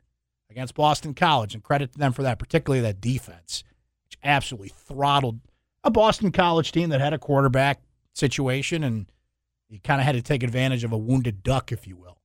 against 0.49 0.75
Boston 0.75 1.13
College, 1.13 1.53
and 1.53 1.63
credit 1.63 1.93
to 1.93 1.99
them 1.99 2.13
for 2.13 2.23
that, 2.23 2.39
particularly 2.39 2.81
that 2.81 3.01
defense, 3.01 3.63
which 4.05 4.17
absolutely 4.23 4.69
throttled 4.69 5.39
a 5.83 5.91
Boston 5.91 6.31
College 6.31 6.71
team 6.71 6.89
that 6.89 7.01
had 7.01 7.13
a 7.13 7.17
quarterback 7.19 7.79
situation 8.15 8.84
and 8.84 9.06
you 9.69 9.80
kind 9.80 9.99
of 9.99 10.06
had 10.06 10.15
to 10.15 10.21
take 10.21 10.43
advantage 10.43 10.84
of 10.84 10.91
a 10.91 10.97
wounded 10.97 11.43
duck, 11.43 11.71
if 11.71 11.88
you 11.88 11.95
will. 11.95 12.19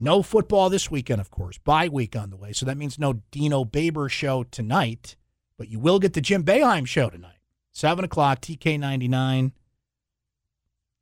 No 0.00 0.22
football 0.22 0.68
this 0.70 0.90
weekend, 0.90 1.20
of 1.20 1.30
course. 1.30 1.58
Bye 1.58 1.88
week 1.88 2.16
on 2.16 2.30
the 2.30 2.36
way. 2.36 2.52
So 2.52 2.66
that 2.66 2.76
means 2.76 2.98
no 2.98 3.22
Dino 3.30 3.64
Baber 3.64 4.08
show 4.08 4.44
tonight, 4.44 5.16
but 5.56 5.68
you 5.68 5.78
will 5.78 5.98
get 5.98 6.12
the 6.12 6.20
Jim 6.20 6.44
Boeheim 6.44 6.86
show 6.86 7.10
tonight. 7.10 7.38
7 7.72 8.04
o'clock, 8.04 8.40
TK99. 8.40 9.52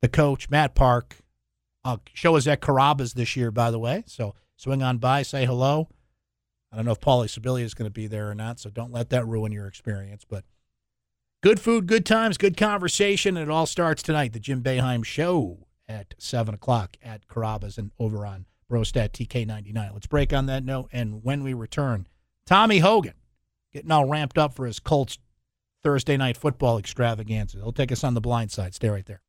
The 0.01 0.09
coach, 0.09 0.49
Matt 0.49 0.73
Park. 0.75 1.17
Uh, 1.85 1.97
show 2.13 2.35
is 2.37 2.47
at 2.47 2.61
Carrabba's 2.61 3.13
this 3.13 3.35
year, 3.35 3.51
by 3.51 3.69
the 3.71 3.79
way. 3.79 4.03
So 4.07 4.35
swing 4.55 4.81
on 4.81 4.99
by, 4.99 5.23
say 5.23 5.45
hello. 5.45 5.89
I 6.71 6.75
don't 6.75 6.85
know 6.85 6.91
if 6.91 7.01
Paulie 7.01 7.27
Sibilia 7.27 7.63
is 7.63 7.73
going 7.73 7.87
to 7.87 7.93
be 7.93 8.07
there 8.07 8.29
or 8.29 8.35
not, 8.35 8.59
so 8.59 8.69
don't 8.69 8.91
let 8.91 9.09
that 9.09 9.27
ruin 9.27 9.51
your 9.51 9.67
experience. 9.67 10.25
But 10.27 10.45
Good 11.43 11.59
food, 11.59 11.87
good 11.87 12.05
times, 12.05 12.37
good 12.37 12.55
conversation, 12.55 13.35
and 13.35 13.49
it 13.49 13.51
all 13.51 13.65
starts 13.65 14.01
tonight. 14.01 14.31
The 14.31 14.39
Jim 14.39 14.63
Boeheim 14.63 15.03
Show 15.03 15.67
at 15.89 16.15
7 16.17 16.55
o'clock 16.55 16.95
at 17.03 17.27
Carrabba's 17.27 17.77
and 17.77 17.91
over 17.99 18.25
on 18.25 18.45
Brostat 18.71 19.09
TK99. 19.09 19.91
Let's 19.91 20.07
break 20.07 20.31
on 20.31 20.45
that 20.45 20.63
note, 20.63 20.87
and 20.93 21.21
when 21.21 21.43
we 21.43 21.53
return, 21.53 22.07
Tommy 22.45 22.79
Hogan 22.79 23.15
getting 23.73 23.91
all 23.91 24.05
ramped 24.05 24.37
up 24.37 24.53
for 24.53 24.65
his 24.65 24.79
Colts 24.79 25.17
Thursday 25.83 26.15
night 26.15 26.37
football 26.37 26.77
extravaganza. 26.77 27.57
He'll 27.57 27.73
take 27.73 27.91
us 27.91 28.05
on 28.05 28.13
the 28.13 28.21
blind 28.21 28.53
side. 28.53 28.73
Stay 28.73 28.87
right 28.87 29.05
there. 29.05 29.19